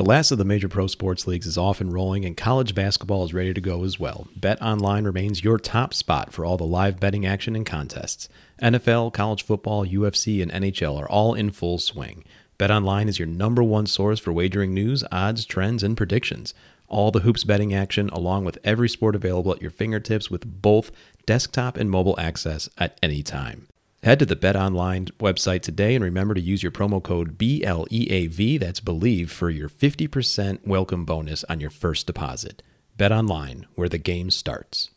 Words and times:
The 0.00 0.06
last 0.06 0.30
of 0.30 0.38
the 0.38 0.46
major 0.46 0.66
pro 0.66 0.86
sports 0.86 1.26
leagues 1.26 1.46
is 1.46 1.58
off 1.58 1.78
and 1.82 1.92
rolling, 1.92 2.24
and 2.24 2.34
college 2.34 2.74
basketball 2.74 3.22
is 3.24 3.34
ready 3.34 3.52
to 3.52 3.60
go 3.60 3.84
as 3.84 4.00
well. 4.00 4.28
BetOnline 4.34 5.04
remains 5.04 5.44
your 5.44 5.58
top 5.58 5.92
spot 5.92 6.32
for 6.32 6.42
all 6.42 6.56
the 6.56 6.64
live 6.64 6.98
betting 6.98 7.26
action 7.26 7.54
and 7.54 7.66
contests. 7.66 8.26
NFL, 8.62 9.12
college 9.12 9.42
football, 9.42 9.84
UFC, 9.84 10.42
and 10.42 10.50
NHL 10.50 10.98
are 10.98 11.06
all 11.10 11.34
in 11.34 11.50
full 11.50 11.76
swing. 11.76 12.24
BetOnline 12.58 13.08
is 13.08 13.18
your 13.18 13.28
number 13.28 13.62
one 13.62 13.84
source 13.86 14.18
for 14.18 14.32
wagering 14.32 14.72
news, 14.72 15.04
odds, 15.12 15.44
trends, 15.44 15.82
and 15.82 15.98
predictions. 15.98 16.54
All 16.88 17.10
the 17.10 17.20
hoops 17.20 17.44
betting 17.44 17.74
action, 17.74 18.08
along 18.08 18.46
with 18.46 18.56
every 18.64 18.88
sport 18.88 19.14
available 19.14 19.52
at 19.52 19.60
your 19.60 19.70
fingertips 19.70 20.30
with 20.30 20.62
both 20.62 20.90
desktop 21.26 21.76
and 21.76 21.90
mobile 21.90 22.18
access 22.18 22.70
at 22.78 22.98
any 23.02 23.22
time. 23.22 23.66
Head 24.02 24.18
to 24.20 24.24
the 24.24 24.34
BetOnline 24.34 25.10
website 25.18 25.60
today 25.60 25.94
and 25.94 26.02
remember 26.02 26.32
to 26.32 26.40
use 26.40 26.62
your 26.62 26.72
promo 26.72 27.02
code 27.02 27.36
BLEAV, 27.36 28.58
that's 28.58 28.80
Believe, 28.80 29.30
for 29.30 29.50
your 29.50 29.68
50% 29.68 30.66
welcome 30.66 31.04
bonus 31.04 31.44
on 31.50 31.60
your 31.60 31.68
first 31.68 32.06
deposit. 32.06 32.62
BetOnline, 32.96 33.66
where 33.74 33.90
the 33.90 33.98
game 33.98 34.30
starts. 34.30 34.88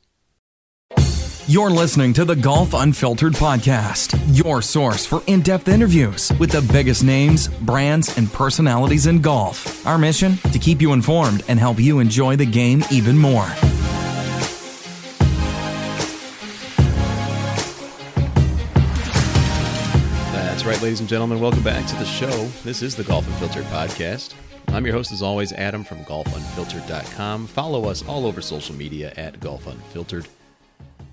You're 1.47 1.69
listening 1.69 2.13
to 2.13 2.23
the 2.23 2.37
Golf 2.37 2.73
Unfiltered 2.73 3.33
podcast, 3.33 4.17
your 4.33 4.61
source 4.61 5.05
for 5.05 5.21
in 5.27 5.41
depth 5.41 5.67
interviews 5.67 6.31
with 6.39 6.51
the 6.51 6.61
biggest 6.71 7.03
names, 7.03 7.49
brands, 7.49 8.17
and 8.17 8.31
personalities 8.31 9.07
in 9.07 9.19
golf. 9.19 9.85
Our 9.85 9.97
mission? 9.97 10.37
To 10.53 10.59
keep 10.59 10.81
you 10.81 10.93
informed 10.93 11.43
and 11.49 11.59
help 11.59 11.77
you 11.77 11.99
enjoy 11.99 12.37
the 12.37 12.45
game 12.45 12.85
even 12.89 13.17
more. 13.17 13.49
Right, 20.73 20.81
ladies 20.81 21.01
and 21.01 21.09
gentlemen. 21.09 21.39
Welcome 21.39 21.61
back 21.61 21.85
to 21.85 21.95
the 21.97 22.05
show. 22.05 22.47
This 22.63 22.81
is 22.81 22.95
the 22.95 23.03
Golf 23.03 23.27
Unfiltered 23.27 23.65
podcast. 23.65 24.33
I'm 24.69 24.83
your 24.85 24.95
host, 24.95 25.11
as 25.11 25.21
always, 25.21 25.51
Adam 25.53 25.83
from 25.83 25.99
golfunfiltered.com. 26.05 27.45
Follow 27.45 27.85
us 27.85 28.03
all 28.07 28.25
over 28.25 28.41
social 28.41 28.73
media 28.73 29.13
at 29.15 29.39
Golf 29.39 29.67
Unfiltered. 29.67 30.27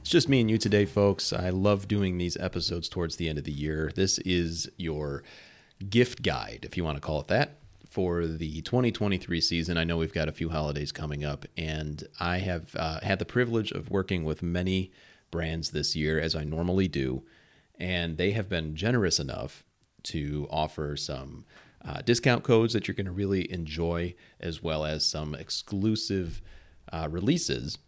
It's 0.00 0.08
just 0.08 0.30
me 0.30 0.40
and 0.40 0.50
you 0.50 0.56
today, 0.56 0.86
folks. 0.86 1.34
I 1.34 1.50
love 1.50 1.88
doing 1.88 2.16
these 2.16 2.38
episodes 2.38 2.88
towards 2.88 3.16
the 3.16 3.28
end 3.28 3.36
of 3.36 3.44
the 3.44 3.52
year. 3.52 3.92
This 3.94 4.18
is 4.20 4.70
your 4.78 5.24
gift 5.90 6.22
guide, 6.22 6.60
if 6.62 6.78
you 6.78 6.84
want 6.84 6.96
to 6.96 7.02
call 7.02 7.20
it 7.20 7.26
that, 7.26 7.58
for 7.86 8.26
the 8.26 8.62
2023 8.62 9.42
season. 9.42 9.76
I 9.76 9.84
know 9.84 9.98
we've 9.98 10.14
got 10.14 10.28
a 10.28 10.32
few 10.32 10.48
holidays 10.48 10.90
coming 10.90 11.22
up, 11.22 11.44
and 11.58 12.08
I 12.18 12.38
have 12.38 12.74
uh, 12.76 13.00
had 13.02 13.18
the 13.18 13.26
privilege 13.26 13.72
of 13.72 13.90
working 13.90 14.24
with 14.24 14.42
many 14.42 14.90
brands 15.30 15.72
this 15.72 15.94
year, 15.94 16.18
as 16.18 16.34
I 16.34 16.44
normally 16.44 16.88
do, 16.88 17.24
and 17.80 18.18
they 18.18 18.32
have 18.32 18.48
been 18.48 18.76
generous 18.76 19.18
enough 19.18 19.64
to 20.04 20.46
offer 20.50 20.96
some 20.96 21.44
uh, 21.84 22.02
discount 22.02 22.44
codes 22.44 22.74
that 22.74 22.86
you're 22.86 22.94
going 22.94 23.06
to 23.06 23.12
really 23.12 23.50
enjoy, 23.50 24.14
as 24.38 24.62
well 24.62 24.84
as 24.84 25.04
some 25.04 25.34
exclusive 25.34 26.42
uh, 26.92 27.08
releases 27.10 27.78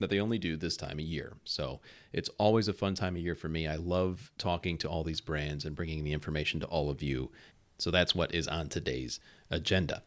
that 0.00 0.10
they 0.10 0.18
only 0.18 0.38
do 0.38 0.56
this 0.56 0.76
time 0.76 0.98
of 0.98 1.04
year. 1.04 1.36
So 1.44 1.80
it's 2.12 2.28
always 2.38 2.66
a 2.66 2.72
fun 2.72 2.94
time 2.94 3.14
of 3.14 3.22
year 3.22 3.36
for 3.36 3.48
me. 3.48 3.68
I 3.68 3.76
love 3.76 4.32
talking 4.36 4.76
to 4.78 4.88
all 4.88 5.04
these 5.04 5.20
brands 5.20 5.64
and 5.64 5.76
bringing 5.76 6.02
the 6.02 6.12
information 6.12 6.58
to 6.60 6.66
all 6.66 6.90
of 6.90 7.02
you. 7.02 7.30
So 7.78 7.92
that's 7.92 8.14
what 8.14 8.34
is 8.34 8.48
on 8.48 8.68
today's 8.68 9.20
agenda. 9.48 10.02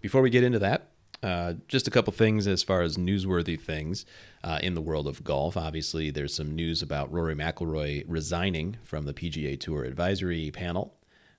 Before 0.00 0.20
we 0.20 0.30
get 0.30 0.42
into 0.42 0.58
that, 0.58 0.90
uh, 1.22 1.54
just 1.68 1.88
a 1.88 1.90
couple 1.90 2.12
things 2.12 2.46
as 2.46 2.62
far 2.62 2.82
as 2.82 2.96
newsworthy 2.96 3.60
things 3.60 4.04
uh, 4.44 4.58
in 4.62 4.74
the 4.74 4.80
world 4.80 5.06
of 5.06 5.24
golf. 5.24 5.56
Obviously, 5.56 6.10
there's 6.10 6.34
some 6.34 6.54
news 6.54 6.82
about 6.82 7.10
Rory 7.12 7.34
McIlroy 7.34 8.04
resigning 8.06 8.76
from 8.84 9.06
the 9.06 9.14
PGA 9.14 9.58
Tour 9.58 9.84
advisory 9.84 10.50
panel. 10.50 10.94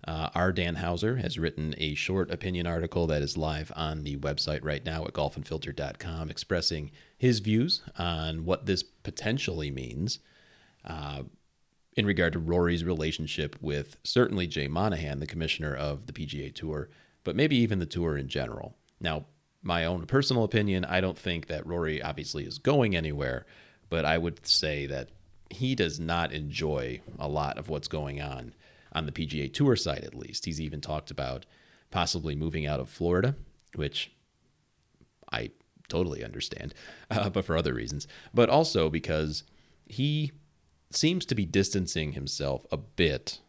Uh. 0.07 0.51
Dan 0.51 0.75
Hauser 0.75 1.17
has 1.17 1.37
written 1.37 1.75
a 1.77 1.93
short 1.95 2.31
opinion 2.31 2.65
article 2.65 3.07
that 3.07 3.21
is 3.21 3.35
live 3.35 3.71
on 3.75 4.03
the 4.03 4.15
website 4.17 4.63
right 4.63 4.85
now 4.85 5.03
at 5.03 5.13
golfunfiltered.com 5.13 6.29
expressing 6.29 6.91
his 7.17 7.39
views 7.39 7.81
on 7.97 8.45
what 8.45 8.65
this 8.65 8.83
potentially 8.83 9.69
means 9.69 10.19
uh, 10.85 11.23
in 11.97 12.05
regard 12.05 12.33
to 12.33 12.39
Rory's 12.39 12.83
relationship 12.83 13.57
with 13.59 13.97
certainly 14.03 14.47
Jay 14.47 14.67
Monahan, 14.67 15.19
the 15.19 15.27
commissioner 15.27 15.75
of 15.75 16.05
the 16.05 16.13
PGA 16.13 16.53
Tour, 16.53 16.89
but 17.23 17.35
maybe 17.35 17.57
even 17.57 17.79
the 17.79 17.85
tour 17.85 18.17
in 18.17 18.29
general. 18.29 18.75
Now, 19.01 19.25
my 19.67 19.83
own 19.83 20.05
personal 20.05 20.45
opinion, 20.45 20.85
I 20.85 21.01
don't 21.01 21.17
think 21.17 21.47
that 21.47 21.67
Rory 21.67 22.01
obviously 22.01 22.45
is 22.45 22.57
going 22.57 22.95
anywhere, 22.95 23.45
but 23.89 24.05
I 24.05 24.17
would 24.17 24.47
say 24.47 24.87
that 24.87 25.09
he 25.49 25.75
does 25.75 25.99
not 25.99 26.31
enjoy 26.31 27.01
a 27.19 27.27
lot 27.27 27.57
of 27.57 27.67
what's 27.67 27.89
going 27.89 28.21
on 28.21 28.53
on 28.93 29.05
the 29.05 29.11
PGA 29.11 29.53
Tour 29.53 29.75
side, 29.75 30.05
at 30.05 30.15
least. 30.15 30.45
He's 30.45 30.61
even 30.61 30.79
talked 30.79 31.11
about 31.11 31.45
possibly 31.91 32.33
moving 32.33 32.65
out 32.65 32.79
of 32.79 32.89
Florida, 32.89 33.35
which 33.75 34.11
I 35.31 35.51
totally 35.89 36.23
understand, 36.23 36.73
uh, 37.11 37.29
but 37.29 37.43
for 37.43 37.57
other 37.57 37.73
reasons. 37.73 38.07
But 38.33 38.49
also 38.49 38.89
because 38.89 39.43
he 39.85 40.31
seems 40.91 41.25
to 41.25 41.35
be 41.35 41.45
distancing 41.45 42.13
himself 42.13 42.65
a 42.71 42.77
bit 42.77 43.39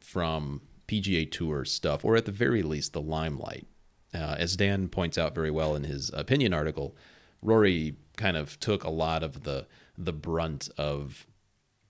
from 0.00 0.60
PGA 0.86 1.30
Tour 1.30 1.64
stuff, 1.64 2.04
or 2.04 2.14
at 2.14 2.26
the 2.26 2.32
very 2.32 2.62
least, 2.62 2.92
the 2.92 3.00
limelight. 3.00 3.66
Uh, 4.14 4.36
as 4.38 4.56
Dan 4.56 4.88
points 4.88 5.18
out 5.18 5.34
very 5.34 5.50
well 5.50 5.74
in 5.74 5.84
his 5.84 6.10
opinion 6.14 6.54
article, 6.54 6.96
Rory 7.42 7.96
kind 8.16 8.36
of 8.36 8.58
took 8.60 8.84
a 8.84 8.90
lot 8.90 9.22
of 9.22 9.42
the 9.44 9.66
the 9.98 10.12
brunt 10.12 10.68
of 10.76 11.26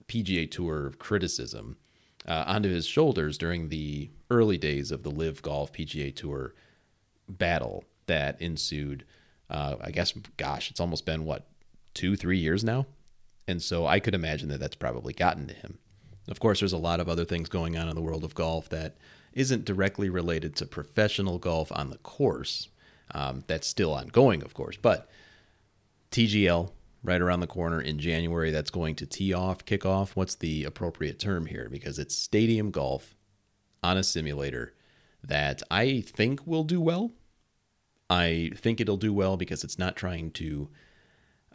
PGA 0.09 0.51
Tour 0.51 0.93
criticism 0.99 1.77
uh, 2.27 2.45
onto 2.47 2.69
his 2.69 2.87
shoulders 2.87 3.37
during 3.37 3.69
the 3.69 4.11
early 4.31 4.59
days 4.59 4.91
of 4.91 5.03
the 5.03 5.11
LIV 5.11 5.43
Golf 5.43 5.73
PGA 5.73 6.15
Tour 6.15 6.55
battle 7.29 7.85
that 8.07 8.41
ensued 8.41 9.05
uh, 9.49 9.77
I 9.81 9.91
guess, 9.91 10.13
gosh, 10.37 10.71
it's 10.71 10.81
almost 10.81 11.07
been 11.07 11.25
what, 11.25 11.47
two, 11.95 12.17
three 12.17 12.39
years 12.39 12.65
now? 12.65 12.87
And 13.47 13.63
so 13.63 13.87
I 13.87 14.01
could 14.01 14.15
imagine 14.15 14.49
that 14.49 14.59
that's 14.59 14.77
probably 14.77 15.13
gotten 15.13 15.47
to 15.47 15.55
him. 15.55 15.79
Of 16.29 16.41
course, 16.41 16.61
there's 16.61 16.73
a 16.73 16.79
lot 16.79 16.99
of 16.99 17.09
other 17.09 17.25
things 17.25 17.49
going 17.49 17.77
on 17.77 17.89
in 17.89 17.95
the 17.95 18.03
world 18.03 18.25
of 18.25 18.35
golf 18.35 18.69
that 18.71 18.97
isn't 19.37 19.67
directly 19.67 20.09
related 20.09 20.57
to 20.57 20.67
professional 20.67 21.39
golf 21.39 21.71
on 21.71 21.91
the 21.91 21.99
course. 21.99 22.69
Um, 23.13 23.45
that's 23.47 23.69
still 23.69 23.93
ongoing, 23.93 24.43
of 24.43 24.55
course. 24.55 24.79
But 24.81 25.09
TGL, 26.11 26.73
right 27.05 27.21
around 27.21 27.41
the 27.41 27.47
corner 27.47 27.81
in 27.81 27.99
January, 27.99 28.51
that's 28.51 28.71
going 28.71 28.97
to 28.97 29.07
tee 29.07 29.35
off, 29.35 29.65
kick 29.67 29.85
off. 29.85 30.17
What's 30.17 30.35
the 30.35 30.65
appropriate 30.65 31.21
term 31.21 31.47
here? 31.47 31.69
Because 31.71 31.99
it's 31.99 32.17
stadium 32.17 32.71
golf 32.71 33.15
on 33.83 33.99
a 33.99 34.03
simulator 34.03 34.73
that 35.23 35.63
I 35.71 36.01
think 36.01 36.47
will 36.47 36.65
do 36.65 36.81
well. 36.81 37.13
I 38.09 38.53
think 38.57 38.81
it'll 38.81 38.97
do 38.97 39.13
well 39.13 39.37
because 39.37 39.63
it's 39.63 39.79
not 39.79 39.97
trying 39.97 40.31
to 40.33 40.71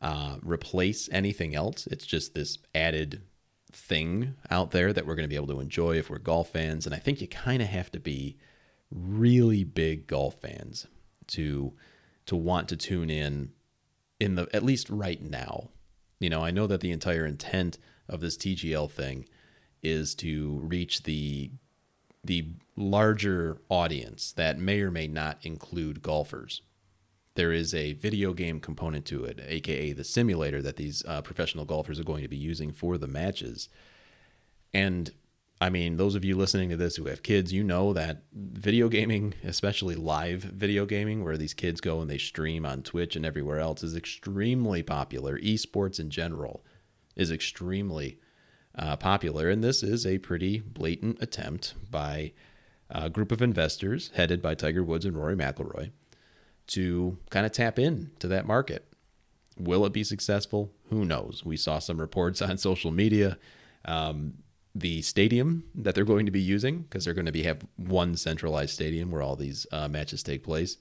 uh, 0.01 0.37
replace 0.43 1.09
anything 1.11 1.55
else. 1.55 1.87
It's 1.87 2.05
just 2.05 2.35
this 2.35 2.59
added 2.75 3.23
thing 3.73 4.35
out 4.49 4.71
there 4.71 4.93
that 4.93 5.05
we're 5.05 5.15
going 5.15 5.27
to 5.27 5.29
be 5.29 5.35
able 5.35 5.47
to 5.47 5.59
enjoy 5.59 5.97
if 5.97 6.09
we're 6.09 6.19
golf 6.19 6.49
fans. 6.49 6.85
And 6.85 6.95
I 6.95 6.99
think 6.99 7.21
you 7.21 7.27
kind 7.27 7.61
of 7.61 7.67
have 7.67 7.91
to 7.91 7.99
be 7.99 8.37
really 8.91 9.63
big 9.63 10.07
golf 10.07 10.35
fans 10.41 10.87
to 11.27 11.73
to 12.25 12.35
want 12.35 12.69
to 12.69 12.77
tune 12.77 13.09
in 13.09 13.51
in 14.19 14.35
the 14.35 14.47
at 14.53 14.63
least 14.63 14.89
right 14.89 15.21
now. 15.21 15.69
You 16.19 16.29
know, 16.29 16.43
I 16.43 16.51
know 16.51 16.67
that 16.67 16.81
the 16.81 16.91
entire 16.91 17.25
intent 17.25 17.77
of 18.07 18.19
this 18.19 18.37
TGL 18.37 18.91
thing 18.91 19.25
is 19.81 20.13
to 20.15 20.59
reach 20.61 21.03
the 21.03 21.51
the 22.23 22.45
larger 22.75 23.57
audience 23.69 24.31
that 24.33 24.59
may 24.59 24.81
or 24.81 24.91
may 24.91 25.07
not 25.07 25.39
include 25.41 26.01
golfers. 26.01 26.61
There 27.35 27.53
is 27.53 27.73
a 27.73 27.93
video 27.93 28.33
game 28.33 28.59
component 28.59 29.05
to 29.05 29.23
it, 29.23 29.39
aka 29.47 29.93
the 29.93 30.03
simulator 30.03 30.61
that 30.61 30.75
these 30.75 31.03
uh, 31.07 31.21
professional 31.21 31.63
golfers 31.63 31.99
are 31.99 32.03
going 32.03 32.23
to 32.23 32.27
be 32.27 32.37
using 32.37 32.73
for 32.73 32.97
the 32.97 33.07
matches. 33.07 33.69
And 34.73 35.11
I 35.61 35.69
mean, 35.69 35.95
those 35.95 36.15
of 36.15 36.25
you 36.25 36.35
listening 36.35 36.69
to 36.69 36.75
this 36.75 36.97
who 36.97 37.05
have 37.05 37.23
kids, 37.23 37.53
you 37.53 37.63
know 37.63 37.93
that 37.93 38.23
video 38.33 38.89
gaming, 38.89 39.33
especially 39.45 39.95
live 39.95 40.41
video 40.41 40.85
gaming, 40.85 41.23
where 41.23 41.37
these 41.37 41.53
kids 41.53 41.79
go 41.79 42.01
and 42.01 42.09
they 42.09 42.17
stream 42.17 42.65
on 42.65 42.83
Twitch 42.83 43.15
and 43.15 43.25
everywhere 43.25 43.59
else, 43.59 43.81
is 43.81 43.95
extremely 43.95 44.83
popular. 44.83 45.37
Esports 45.39 45.99
in 45.99 46.09
general 46.09 46.65
is 47.15 47.31
extremely 47.31 48.19
uh, 48.75 48.97
popular, 48.97 49.49
and 49.49 49.63
this 49.63 49.83
is 49.83 50.05
a 50.05 50.17
pretty 50.17 50.59
blatant 50.59 51.21
attempt 51.21 51.75
by 51.89 52.33
a 52.89 53.09
group 53.09 53.31
of 53.31 53.41
investors 53.41 54.11
headed 54.15 54.41
by 54.41 54.53
Tiger 54.53 54.83
Woods 54.83 55.05
and 55.05 55.15
Rory 55.15 55.35
McIlroy 55.35 55.91
to 56.71 57.17
kind 57.29 57.45
of 57.45 57.51
tap 57.51 57.77
in 57.77 58.11
to 58.19 58.27
that 58.29 58.45
market. 58.45 58.85
Will 59.57 59.85
it 59.85 59.93
be 59.93 60.03
successful? 60.03 60.71
Who 60.89 61.05
knows? 61.05 61.43
We 61.45 61.57
saw 61.57 61.79
some 61.79 61.99
reports 61.99 62.41
on 62.41 62.57
social 62.57 62.91
media. 62.91 63.37
Um, 63.85 64.35
the 64.73 65.01
stadium 65.01 65.65
that 65.75 65.95
they're 65.95 66.05
going 66.05 66.25
to 66.25 66.31
be 66.31 66.41
using, 66.41 66.83
because 66.83 67.03
they're 67.03 67.13
going 67.13 67.25
to 67.25 67.31
be 67.31 67.43
have 67.43 67.65
one 67.75 68.15
centralized 68.15 68.73
stadium 68.73 69.11
where 69.11 69.21
all 69.21 69.35
these 69.35 69.67
uh, 69.73 69.89
matches 69.89 70.23
take 70.23 70.43
place, 70.43 70.77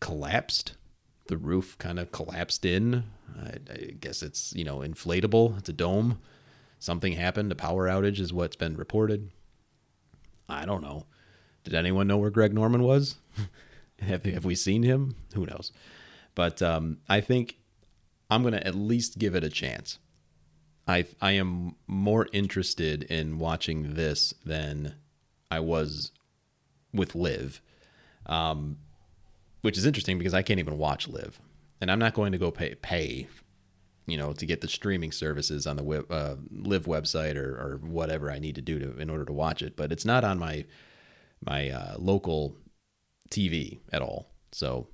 collapsed. 0.00 0.72
The 1.26 1.36
roof 1.36 1.76
kind 1.78 1.98
of 1.98 2.12
collapsed 2.12 2.64
in. 2.64 3.04
I, 3.38 3.56
I 3.70 3.76
guess 4.00 4.22
it's 4.22 4.54
you 4.54 4.64
know 4.64 4.78
inflatable. 4.78 5.58
It's 5.58 5.68
a 5.68 5.74
dome. 5.74 6.18
Something 6.78 7.12
happened. 7.12 7.52
A 7.52 7.56
power 7.56 7.88
outage 7.88 8.20
is 8.20 8.32
what's 8.32 8.56
been 8.56 8.76
reported. 8.76 9.30
I 10.48 10.64
don't 10.64 10.82
know. 10.82 11.04
Did 11.64 11.74
anyone 11.74 12.06
know 12.06 12.16
where 12.16 12.30
Greg 12.30 12.54
Norman 12.54 12.82
was? 12.84 13.16
have, 14.00 14.24
have 14.24 14.44
we 14.44 14.54
seen 14.54 14.82
him? 14.82 15.16
Who 15.34 15.46
knows? 15.46 15.72
But 16.34 16.60
um, 16.62 16.98
I 17.08 17.20
think 17.20 17.56
I'm 18.30 18.42
going 18.42 18.54
to 18.54 18.66
at 18.66 18.74
least 18.74 19.18
give 19.18 19.34
it 19.34 19.44
a 19.44 19.50
chance. 19.50 19.98
I 20.86 21.06
I 21.20 21.32
am 21.32 21.74
more 21.86 22.28
interested 22.32 23.02
in 23.04 23.38
watching 23.38 23.94
this 23.94 24.34
than 24.44 24.94
I 25.50 25.60
was 25.60 26.12
with 26.92 27.14
LIV, 27.14 27.60
um, 28.26 28.78
which 29.62 29.76
is 29.76 29.86
interesting 29.86 30.18
because 30.18 30.34
I 30.34 30.42
can't 30.42 30.60
even 30.60 30.78
watch 30.78 31.08
LIV, 31.08 31.40
and 31.80 31.90
I'm 31.90 31.98
not 31.98 32.14
going 32.14 32.32
to 32.32 32.38
go 32.38 32.50
pay 32.50 32.74
pay, 32.76 33.26
you 34.06 34.16
know, 34.16 34.32
to 34.32 34.46
get 34.46 34.60
the 34.60 34.68
streaming 34.68 35.10
services 35.10 35.66
on 35.66 35.76
the 35.76 35.82
web, 35.82 36.10
uh, 36.10 36.36
LIV 36.52 36.84
website 36.84 37.36
or 37.36 37.56
or 37.56 37.80
whatever 37.82 38.30
I 38.30 38.38
need 38.38 38.54
to 38.54 38.62
do 38.62 38.78
to 38.78 38.96
in 38.98 39.10
order 39.10 39.24
to 39.24 39.32
watch 39.32 39.62
it. 39.62 39.76
But 39.76 39.90
it's 39.90 40.04
not 40.04 40.22
on 40.22 40.38
my 40.38 40.64
my 41.44 41.70
uh, 41.70 41.96
local 41.98 42.54
TV 43.30 43.78
at 43.92 44.02
all. 44.02 44.28
So 44.52 44.88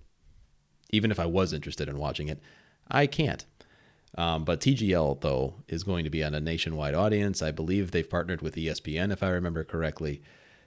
even 0.90 1.11
if 1.11 1.19
I 1.19 1.26
was 1.26 1.52
interested 1.52 1.88
in 1.88 1.99
watching 1.99 2.29
it, 2.29 2.40
I 2.90 3.06
can't. 3.06 3.44
Um, 4.17 4.44
but 4.44 4.61
TGL, 4.61 5.20
though, 5.23 5.55
is 5.69 5.84
going 5.84 6.05
to 6.05 6.11
be 6.11 6.23
on 6.23 6.34
a 6.34 6.40
nationwide 6.40 6.94
audience. 6.94 7.40
I 7.40 7.50
believe 7.50 7.90
they've 7.90 8.08
partnered 8.08 8.43
with 8.43 8.56
ESPN, 8.56 9.11
if 9.11 9.23
I 9.23 9.31
remember 9.31 9.64
correctly, 9.64 10.23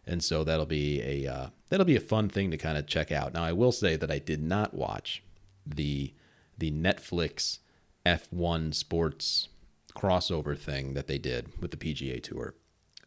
and 0.08 0.24
so 0.24 0.44
that'll 0.44 0.66
be 0.66 1.02
a 1.02 1.32
uh, 1.32 1.48
that'll 1.70 1.86
be 1.86 1.96
a 1.96 2.02
fun 2.02 2.28
thing 2.30 2.52
to 2.52 2.58
kind 2.58 2.78
of 2.78 2.88
check 2.88 3.12
out. 3.12 3.34
Now, 3.34 3.44
I 3.44 3.52
will 3.52 3.72
say 3.72 3.96
that 3.96 4.12
I 4.12 4.20
did 4.20 4.42
not 4.42 4.74
watch 4.74 5.24
the 5.66 6.14
the 6.58 6.72
Netflix 6.72 7.60
F1 8.06 8.74
Sports 8.74 9.50
crossover 9.96 10.58
thing 10.58 10.94
that 10.94 11.08
they 11.08 11.18
did 11.18 11.50
with 11.62 11.72
the 11.72 11.78
PGA 11.78 12.22
Tour. 12.22 12.56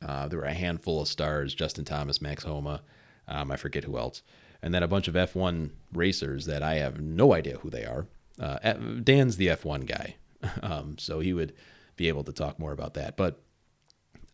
Uh, 0.01 0.29
there 0.29 0.39
were 0.39 0.45
a 0.45 0.55
handful 0.55 1.03
of 1.03 1.09
stars: 1.09 1.53
Justin 1.53 1.85
Thomas, 1.85 2.23
Max 2.23 2.45
Homa, 2.45 2.83
um, 3.27 3.51
I 3.51 3.57
forget 3.57 3.85
who 3.85 3.99
else, 3.99 4.23
and 4.63 4.75
then 4.75 4.83
a 4.83 4.89
bunch 4.89 5.09
of 5.09 5.15
F1 5.15 5.71
racers 5.93 6.47
that 6.47 6.63
I 6.63 6.77
have 6.77 7.01
no 7.01 7.33
idea 7.33 7.59
who 7.59 7.71
they 7.71 7.85
are. 7.85 8.07
Uh, 8.41 8.73
Dan's 9.03 9.37
the 9.37 9.49
F1 9.49 9.87
guy, 9.87 10.17
um, 10.63 10.97
so 10.99 11.21
he 11.21 11.33
would 11.33 11.55
be 11.97 12.09
able 12.09 12.25
to 12.25 12.33
talk 12.33 12.59
more 12.59 12.73
about 12.73 12.95
that. 12.95 13.17
But 13.17 13.43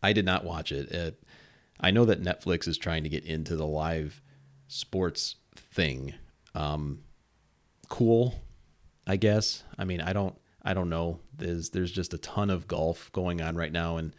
I 0.01 0.13
did 0.13 0.25
not 0.25 0.43
watch 0.43 0.71
it. 0.71 1.19
I 1.79 1.91
know 1.91 2.05
that 2.05 2.23
Netflix 2.23 2.67
is 2.67 2.77
trying 2.77 3.03
to 3.03 3.09
get 3.09 3.25
into 3.25 3.55
the 3.55 3.65
live 3.65 4.21
sports 4.67 5.35
thing. 5.55 6.13
Um, 6.53 6.99
cool, 7.89 8.41
I 9.05 9.17
guess. 9.17 9.63
I 9.77 9.85
mean, 9.85 10.01
I 10.01 10.13
don't, 10.13 10.35
I 10.63 10.73
don't 10.73 10.89
know. 10.89 11.19
There's, 11.35 11.71
there's 11.71 11.91
just 11.91 12.13
a 12.13 12.17
ton 12.19 12.49
of 12.49 12.67
golf 12.67 13.11
going 13.11 13.41
on 13.41 13.55
right 13.55 13.71
now, 13.71 13.97
and 13.97 14.13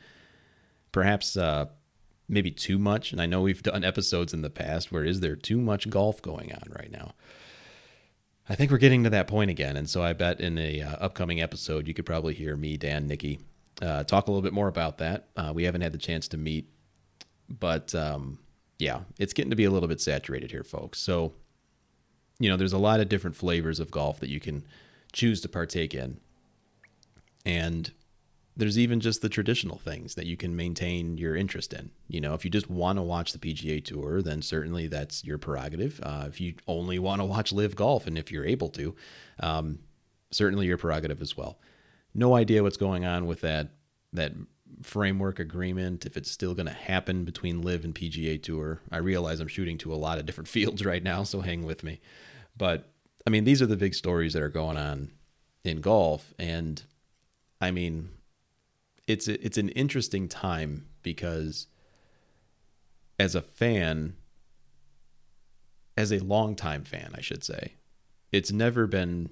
perhaps 0.92 1.36
uh, 1.36 1.66
maybe 2.28 2.50
too 2.50 2.78
much. 2.78 3.12
And 3.12 3.20
I 3.20 3.26
know 3.26 3.40
we've 3.40 3.62
done 3.62 3.84
episodes 3.84 4.34
in 4.34 4.42
the 4.42 4.50
past 4.50 4.90
where 4.90 5.04
is 5.04 5.20
there 5.20 5.36
too 5.36 5.60
much 5.60 5.88
golf 5.88 6.20
going 6.22 6.52
on 6.52 6.72
right 6.78 6.90
now? 6.90 7.14
I 8.48 8.54
think 8.54 8.70
we're 8.70 8.78
getting 8.78 9.04
to 9.04 9.10
that 9.10 9.26
point 9.26 9.50
again, 9.50 9.76
and 9.76 9.90
so 9.90 10.04
I 10.04 10.12
bet 10.12 10.40
in 10.40 10.56
a 10.56 10.80
uh, 10.80 10.96
upcoming 11.00 11.40
episode 11.40 11.88
you 11.88 11.94
could 11.94 12.06
probably 12.06 12.32
hear 12.32 12.56
me, 12.56 12.76
Dan, 12.76 13.08
Nikki, 13.08 13.40
uh, 13.82 14.04
talk 14.04 14.28
a 14.28 14.30
little 14.30 14.42
bit 14.42 14.52
more 14.52 14.68
about 14.68 14.98
that. 14.98 15.28
Uh, 15.36 15.50
we 15.52 15.64
haven't 15.64 15.80
had 15.80 15.92
the 15.92 15.98
chance 15.98 16.28
to 16.28 16.36
meet, 16.36 16.70
but 17.48 17.92
um, 17.96 18.38
yeah, 18.78 19.00
it's 19.18 19.32
getting 19.32 19.50
to 19.50 19.56
be 19.56 19.64
a 19.64 19.70
little 19.70 19.88
bit 19.88 20.00
saturated 20.00 20.52
here, 20.52 20.62
folks. 20.62 21.00
So 21.00 21.32
you 22.38 22.48
know, 22.48 22.56
there's 22.56 22.72
a 22.72 22.78
lot 22.78 23.00
of 23.00 23.08
different 23.08 23.34
flavors 23.34 23.80
of 23.80 23.90
golf 23.90 24.20
that 24.20 24.28
you 24.28 24.38
can 24.38 24.64
choose 25.12 25.40
to 25.40 25.48
partake 25.48 25.92
in, 25.92 26.20
and 27.44 27.90
there's 28.56 28.78
even 28.78 29.00
just 29.00 29.20
the 29.20 29.28
traditional 29.28 29.78
things 29.78 30.14
that 30.14 30.26
you 30.26 30.36
can 30.36 30.56
maintain 30.56 31.18
your 31.18 31.36
interest 31.36 31.74
in. 31.74 31.90
You 32.08 32.22
know, 32.22 32.32
if 32.32 32.44
you 32.44 32.50
just 32.50 32.70
want 32.70 32.98
to 32.98 33.02
watch 33.02 33.32
the 33.32 33.38
PGA 33.38 33.84
Tour, 33.84 34.22
then 34.22 34.40
certainly 34.40 34.86
that's 34.86 35.24
your 35.24 35.36
prerogative. 35.36 36.00
Uh, 36.02 36.24
if 36.26 36.40
you 36.40 36.54
only 36.66 36.98
want 36.98 37.20
to 37.20 37.24
watch 37.26 37.52
LIV 37.52 37.76
Golf, 37.76 38.06
and 38.06 38.16
if 38.16 38.32
you're 38.32 38.46
able 38.46 38.70
to, 38.70 38.94
um, 39.40 39.80
certainly 40.30 40.66
your 40.66 40.78
prerogative 40.78 41.20
as 41.20 41.36
well. 41.36 41.58
No 42.14 42.34
idea 42.34 42.62
what's 42.62 42.78
going 42.78 43.04
on 43.04 43.26
with 43.26 43.42
that 43.42 43.68
that 44.14 44.32
framework 44.82 45.38
agreement. 45.38 46.06
If 46.06 46.16
it's 46.16 46.30
still 46.30 46.54
going 46.54 46.66
to 46.66 46.72
happen 46.72 47.24
between 47.24 47.60
live 47.60 47.84
and 47.84 47.94
PGA 47.94 48.42
Tour, 48.42 48.80
I 48.90 48.98
realize 48.98 49.40
I'm 49.40 49.48
shooting 49.48 49.76
to 49.78 49.92
a 49.92 49.96
lot 49.96 50.18
of 50.18 50.24
different 50.24 50.48
fields 50.56 50.84
right 50.84 51.02
now, 51.02 51.24
so 51.24 51.42
hang 51.42 51.62
with 51.62 51.84
me. 51.84 52.00
But 52.56 52.88
I 53.26 53.30
mean, 53.30 53.44
these 53.44 53.60
are 53.60 53.66
the 53.66 53.76
big 53.76 53.94
stories 53.94 54.32
that 54.32 54.42
are 54.42 54.48
going 54.48 54.78
on 54.78 55.10
in 55.62 55.82
golf, 55.82 56.32
and 56.38 56.82
I 57.60 57.70
mean, 57.70 58.10
it's 59.06 59.28
it's 59.28 59.58
an 59.58 59.68
interesting 59.70 60.28
time 60.28 60.86
because 61.02 61.66
as 63.18 63.34
a 63.34 63.42
fan 63.42 64.14
as 65.96 66.12
a 66.12 66.18
longtime 66.18 66.84
fan 66.84 67.12
I 67.14 67.20
should 67.20 67.44
say 67.44 67.74
it's 68.32 68.52
never 68.52 68.86
been 68.86 69.30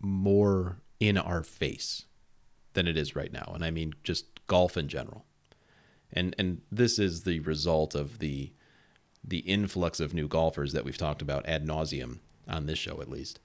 more 0.00 0.80
in 1.00 1.16
our 1.16 1.42
face 1.42 2.04
than 2.74 2.86
it 2.86 2.96
is 2.96 3.16
right 3.16 3.32
now. 3.32 3.52
And 3.54 3.64
I 3.64 3.70
mean 3.70 3.94
just 4.02 4.46
golf 4.46 4.76
in 4.76 4.88
general. 4.88 5.24
And 6.12 6.34
and 6.38 6.60
this 6.70 6.98
is 6.98 7.22
the 7.22 7.40
result 7.40 7.94
of 7.94 8.18
the 8.18 8.52
the 9.26 9.38
influx 9.38 10.00
of 10.00 10.12
new 10.12 10.28
golfers 10.28 10.72
that 10.72 10.84
we've 10.84 10.98
talked 10.98 11.22
about 11.22 11.46
ad 11.46 11.66
nauseum 11.66 12.18
on 12.46 12.66
this 12.66 12.78
show 12.78 13.00
at 13.00 13.08
least 13.08 13.40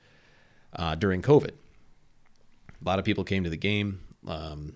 uh, 0.73 0.93
during 0.95 1.21
COVID. 1.21 1.51
A 1.51 2.85
lot 2.85 2.99
of 2.99 3.05
people 3.05 3.23
came 3.23 3.43
to 3.43 3.49
the 3.49 3.57
game. 3.57 4.01
Um, 4.27 4.75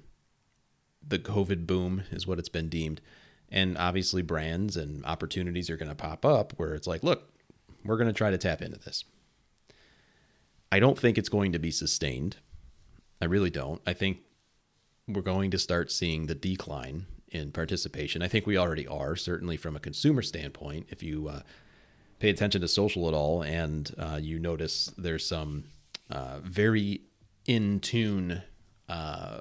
the 1.07 1.19
COVID 1.19 1.65
boom 1.65 2.03
is 2.11 2.25
what 2.27 2.39
it's 2.39 2.49
been 2.49 2.69
deemed. 2.69 3.01
And 3.49 3.77
obviously, 3.77 4.21
brands 4.21 4.77
and 4.77 5.05
opportunities 5.05 5.69
are 5.69 5.77
going 5.77 5.89
to 5.89 5.95
pop 5.95 6.25
up 6.25 6.53
where 6.57 6.73
it's 6.73 6.87
like, 6.87 7.03
look, 7.03 7.31
we're 7.85 7.97
going 7.97 8.07
to 8.07 8.13
try 8.13 8.31
to 8.31 8.37
tap 8.37 8.61
into 8.61 8.79
this. 8.79 9.03
I 10.71 10.79
don't 10.79 10.97
think 10.97 11.17
it's 11.17 11.29
going 11.29 11.51
to 11.51 11.59
be 11.59 11.69
sustained. 11.69 12.37
I 13.21 13.25
really 13.25 13.51
don't. 13.51 13.81
I 13.85 13.93
think 13.93 14.19
we're 15.07 15.21
going 15.21 15.51
to 15.51 15.59
start 15.59 15.91
seeing 15.91 16.25
the 16.25 16.35
decline 16.35 17.05
in 17.27 17.51
participation. 17.51 18.21
I 18.21 18.27
think 18.27 18.47
we 18.47 18.57
already 18.57 18.87
are, 18.87 19.15
certainly 19.15 19.57
from 19.57 19.75
a 19.75 19.79
consumer 19.79 20.21
standpoint. 20.21 20.87
If 20.89 21.03
you 21.03 21.27
uh, 21.27 21.41
pay 22.19 22.29
attention 22.29 22.61
to 22.61 22.67
social 22.67 23.07
at 23.07 23.13
all 23.13 23.41
and 23.41 23.93
uh, 23.99 24.19
you 24.21 24.39
notice 24.39 24.91
there's 24.97 25.27
some 25.27 25.65
uh, 26.09 26.39
very 26.41 27.01
in 27.45 27.79
tune 27.79 28.41
uh, 28.87 29.39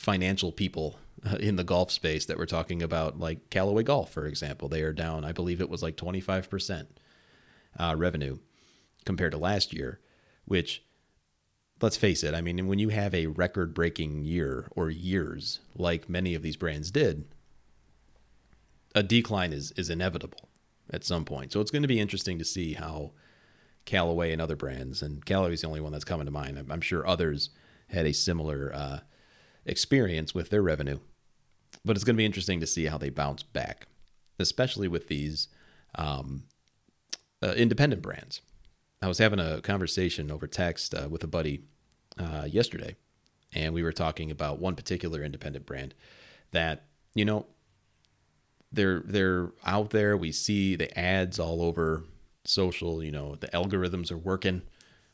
financial 0.00 0.50
people 0.50 0.98
uh, 1.30 1.36
in 1.36 1.56
the 1.56 1.64
golf 1.64 1.90
space 1.90 2.24
that 2.24 2.38
we're 2.38 2.46
talking 2.46 2.82
about, 2.82 3.20
like 3.20 3.50
Callaway 3.50 3.82
Golf, 3.82 4.10
for 4.10 4.26
example. 4.26 4.68
They 4.68 4.82
are 4.82 4.94
down, 4.94 5.24
I 5.24 5.32
believe 5.32 5.60
it 5.60 5.68
was 5.68 5.82
like 5.82 5.96
25% 5.96 6.86
uh, 7.78 7.94
revenue 7.98 8.38
compared 9.04 9.32
to 9.32 9.38
last 9.38 9.74
year, 9.74 10.00
which, 10.46 10.82
let's 11.82 11.98
face 11.98 12.24
it, 12.24 12.34
I 12.34 12.40
mean, 12.40 12.66
when 12.66 12.78
you 12.78 12.88
have 12.88 13.14
a 13.14 13.26
record 13.26 13.74
breaking 13.74 14.24
year 14.24 14.68
or 14.74 14.88
years 14.88 15.60
like 15.76 16.08
many 16.08 16.34
of 16.34 16.42
these 16.42 16.56
brands 16.56 16.90
did, 16.90 17.26
a 18.94 19.02
decline 19.02 19.52
is, 19.52 19.70
is 19.72 19.90
inevitable 19.90 20.48
at 20.90 21.04
some 21.04 21.26
point. 21.26 21.52
So 21.52 21.60
it's 21.60 21.70
going 21.70 21.82
to 21.82 21.88
be 21.88 22.00
interesting 22.00 22.38
to 22.38 22.44
see 22.44 22.72
how 22.72 23.12
Callaway 23.84 24.32
and 24.32 24.40
other 24.40 24.56
brands, 24.56 25.02
and 25.02 25.24
Callaway's 25.24 25.60
the 25.60 25.68
only 25.68 25.80
one 25.80 25.92
that's 25.92 26.04
coming 26.04 26.26
to 26.26 26.32
mind. 26.32 26.58
I'm, 26.58 26.72
I'm 26.72 26.80
sure 26.80 27.06
others 27.06 27.50
had 27.88 28.06
a 28.06 28.12
similar 28.12 28.72
uh, 28.74 29.00
experience 29.70 30.34
with 30.34 30.50
their 30.50 30.62
revenue. 30.62 30.98
But 31.84 31.96
it's 31.96 32.04
going 32.04 32.16
to 32.16 32.18
be 32.18 32.26
interesting 32.26 32.60
to 32.60 32.66
see 32.66 32.86
how 32.86 32.98
they 32.98 33.08
bounce 33.08 33.42
back, 33.42 33.86
especially 34.38 34.88
with 34.88 35.08
these 35.08 35.48
um, 35.94 36.42
uh, 37.42 37.54
independent 37.56 38.02
brands. 38.02 38.42
I 39.02 39.08
was 39.08 39.18
having 39.18 39.38
a 39.38 39.62
conversation 39.62 40.30
over 40.30 40.46
text 40.46 40.94
uh, 40.94 41.08
with 41.08 41.24
a 41.24 41.26
buddy 41.26 41.62
uh, 42.18 42.46
yesterday, 42.50 42.96
and 43.54 43.72
we 43.72 43.82
were 43.82 43.92
talking 43.92 44.30
about 44.30 44.58
one 44.58 44.76
particular 44.76 45.22
independent 45.22 45.64
brand 45.64 45.94
that 46.50 46.84
you 47.14 47.24
know 47.24 47.46
they're 48.72 49.02
they're 49.06 49.52
out 49.64 49.90
there. 49.90 50.16
We 50.16 50.32
see 50.32 50.76
the 50.76 50.96
ads 50.98 51.38
all 51.38 51.62
over 51.62 52.04
social. 52.44 53.02
You 53.02 53.10
know 53.10 53.36
the 53.36 53.48
algorithms 53.48 54.12
are 54.12 54.18
working. 54.18 54.62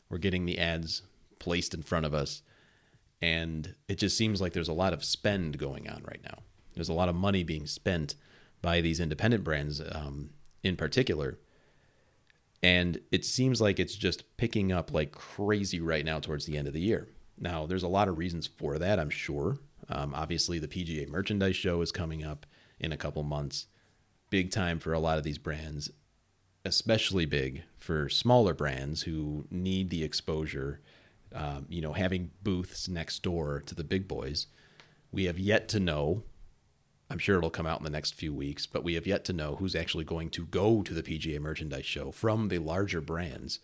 We're 0.09 0.17
getting 0.17 0.45
the 0.45 0.59
ads 0.59 1.03
placed 1.39 1.73
in 1.73 1.81
front 1.81 2.05
of 2.05 2.13
us, 2.13 2.41
and 3.21 3.75
it 3.87 3.97
just 3.97 4.17
seems 4.17 4.41
like 4.41 4.53
there's 4.53 4.67
a 4.67 4.73
lot 4.73 4.93
of 4.93 5.03
spend 5.03 5.57
going 5.57 5.89
on 5.89 6.03
right 6.03 6.21
now. 6.23 6.39
There's 6.75 6.89
a 6.89 6.93
lot 6.93 7.09
of 7.09 7.15
money 7.15 7.43
being 7.43 7.65
spent 7.65 8.15
by 8.61 8.81
these 8.81 8.99
independent 8.99 9.43
brands 9.43 9.81
um, 9.91 10.31
in 10.63 10.75
particular. 10.75 11.39
And 12.63 12.99
it 13.11 13.25
seems 13.25 13.61
like 13.61 13.79
it's 13.79 13.95
just 13.95 14.37
picking 14.37 14.71
up 14.71 14.91
like 14.93 15.11
crazy 15.11 15.79
right 15.79 16.05
now 16.05 16.19
towards 16.19 16.45
the 16.45 16.57
end 16.57 16.67
of 16.67 16.73
the 16.73 16.81
year. 16.81 17.07
Now, 17.39 17.65
there's 17.65 17.83
a 17.83 17.87
lot 17.87 18.07
of 18.07 18.17
reasons 18.17 18.47
for 18.47 18.79
that, 18.79 18.99
I'm 18.99 19.11
sure. 19.11 19.59
Um, 19.89 20.13
obviously, 20.15 20.59
the 20.59 20.67
PGA 20.67 21.07
Merchandise 21.07 21.55
Show 21.55 21.81
is 21.81 21.91
coming 21.91 22.23
up 22.23 22.45
in 22.79 22.91
a 22.91 22.97
couple 22.97 23.23
months. 23.23 23.67
Big 24.29 24.51
time 24.51 24.79
for 24.79 24.91
a 24.93 24.99
lot 24.99 25.17
of 25.17 25.23
these 25.23 25.37
brands, 25.37 25.91
especially 26.65 27.25
big 27.25 27.63
for 27.77 28.09
smaller 28.09 28.53
brands 28.53 29.03
who 29.03 29.45
need 29.51 29.89
the 29.89 30.03
exposure. 30.03 30.81
Um, 31.37 31.67
you 31.69 31.81
know, 31.81 31.93
having 31.93 32.31
booths 32.41 32.89
next 32.89 33.21
door 33.21 33.61
to 33.67 33.75
the 33.75 33.83
big 33.83 34.07
boys. 34.07 34.47
We 35.11 35.25
have 35.25 35.37
yet 35.37 35.69
to 35.69 35.79
know. 35.79 36.23
I'm 37.11 37.19
sure 37.19 37.37
it'll 37.37 37.51
come 37.51 37.67
out 37.67 37.77
in 37.77 37.83
the 37.83 37.91
next 37.91 38.15
few 38.15 38.33
weeks, 38.33 38.65
but 38.65 38.83
we 38.83 38.95
have 38.95 39.05
yet 39.05 39.23
to 39.25 39.33
know 39.33 39.55
who's 39.55 39.75
actually 39.75 40.03
going 40.03 40.31
to 40.31 40.47
go 40.47 40.81
to 40.81 40.93
the 40.95 41.03
PGA 41.03 41.39
Merchandise 41.39 41.85
Show 41.85 42.11
from 42.11 42.47
the 42.47 42.57
larger 42.57 43.01
brands. 43.01 43.59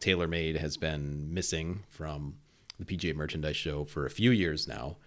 TaylorMade 0.00 0.58
has 0.58 0.76
been 0.76 1.32
missing 1.32 1.84
from 1.88 2.34
the 2.78 2.84
PGA 2.84 3.16
Merchandise 3.16 3.56
Show 3.56 3.84
for 3.84 4.04
a 4.04 4.10
few 4.10 4.30
years 4.30 4.68
now. 4.68 4.98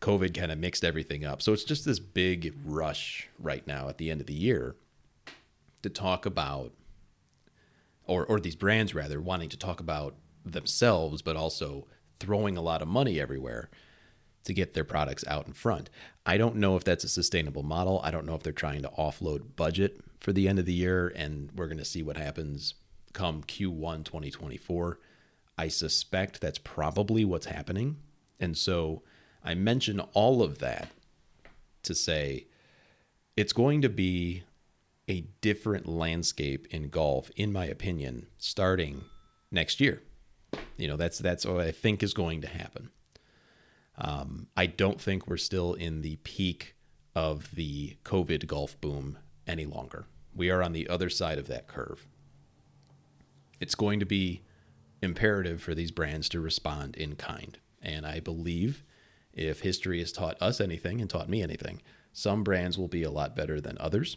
COVID 0.00 0.34
kind 0.34 0.50
of 0.50 0.58
mixed 0.58 0.84
everything 0.84 1.24
up. 1.24 1.40
So 1.40 1.52
it's 1.52 1.64
just 1.64 1.84
this 1.84 2.00
big 2.00 2.54
rush 2.64 3.28
right 3.38 3.64
now 3.68 3.88
at 3.88 3.98
the 3.98 4.10
end 4.10 4.20
of 4.20 4.26
the 4.26 4.34
year 4.34 4.74
to 5.82 5.88
talk 5.88 6.26
about, 6.26 6.72
or, 8.04 8.26
or 8.26 8.40
these 8.40 8.56
brands 8.56 8.96
rather, 8.96 9.20
wanting 9.20 9.48
to 9.50 9.56
talk 9.56 9.78
about 9.78 10.16
themselves, 10.52 11.22
but 11.22 11.36
also 11.36 11.86
throwing 12.18 12.56
a 12.56 12.62
lot 12.62 12.82
of 12.82 12.88
money 12.88 13.20
everywhere 13.20 13.68
to 14.44 14.54
get 14.54 14.74
their 14.74 14.84
products 14.84 15.24
out 15.26 15.46
in 15.46 15.52
front. 15.52 15.90
I 16.24 16.38
don't 16.38 16.56
know 16.56 16.76
if 16.76 16.84
that's 16.84 17.04
a 17.04 17.08
sustainable 17.08 17.62
model. 17.62 18.00
I 18.02 18.10
don't 18.10 18.26
know 18.26 18.34
if 18.34 18.42
they're 18.42 18.52
trying 18.52 18.82
to 18.82 18.90
offload 18.90 19.56
budget 19.56 20.00
for 20.20 20.32
the 20.32 20.48
end 20.48 20.58
of 20.58 20.66
the 20.66 20.72
year, 20.72 21.12
and 21.14 21.50
we're 21.54 21.66
going 21.66 21.78
to 21.78 21.84
see 21.84 22.02
what 22.02 22.16
happens 22.16 22.74
come 23.12 23.42
Q1 23.42 24.04
2024. 24.04 24.98
I 25.58 25.68
suspect 25.68 26.40
that's 26.40 26.58
probably 26.58 27.24
what's 27.24 27.46
happening. 27.46 27.96
And 28.38 28.56
so 28.56 29.02
I 29.42 29.54
mention 29.54 30.00
all 30.00 30.42
of 30.42 30.58
that 30.58 30.90
to 31.82 31.94
say 31.94 32.46
it's 33.36 33.52
going 33.52 33.82
to 33.82 33.88
be 33.88 34.42
a 35.08 35.22
different 35.40 35.88
landscape 35.88 36.66
in 36.70 36.88
golf, 36.88 37.30
in 37.36 37.52
my 37.52 37.66
opinion, 37.66 38.26
starting 38.38 39.04
next 39.50 39.80
year. 39.80 40.02
You 40.76 40.88
know, 40.88 40.96
that's 40.96 41.18
that's 41.18 41.46
what 41.46 41.60
I 41.60 41.72
think 41.72 42.02
is 42.02 42.14
going 42.14 42.40
to 42.42 42.48
happen. 42.48 42.90
Um, 43.98 44.48
I 44.56 44.66
don't 44.66 45.00
think 45.00 45.26
we're 45.26 45.36
still 45.36 45.74
in 45.74 46.02
the 46.02 46.16
peak 46.16 46.74
of 47.14 47.54
the 47.54 47.96
COVID 48.04 48.46
golf 48.46 48.78
boom 48.80 49.18
any 49.46 49.64
longer. 49.64 50.06
We 50.34 50.50
are 50.50 50.62
on 50.62 50.72
the 50.72 50.88
other 50.88 51.08
side 51.08 51.38
of 51.38 51.46
that 51.46 51.66
curve. 51.66 52.06
It's 53.58 53.74
going 53.74 54.00
to 54.00 54.06
be 54.06 54.42
imperative 55.00 55.62
for 55.62 55.74
these 55.74 55.90
brands 55.90 56.28
to 56.30 56.40
respond 56.40 56.96
in 56.96 57.16
kind. 57.16 57.58
And 57.80 58.06
I 58.06 58.20
believe 58.20 58.84
if 59.32 59.60
history 59.60 60.00
has 60.00 60.12
taught 60.12 60.36
us 60.42 60.60
anything 60.60 61.00
and 61.00 61.08
taught 61.08 61.28
me 61.28 61.42
anything, 61.42 61.80
some 62.12 62.44
brands 62.44 62.76
will 62.76 62.88
be 62.88 63.02
a 63.02 63.10
lot 63.10 63.34
better 63.34 63.60
than 63.60 63.78
others. 63.78 64.16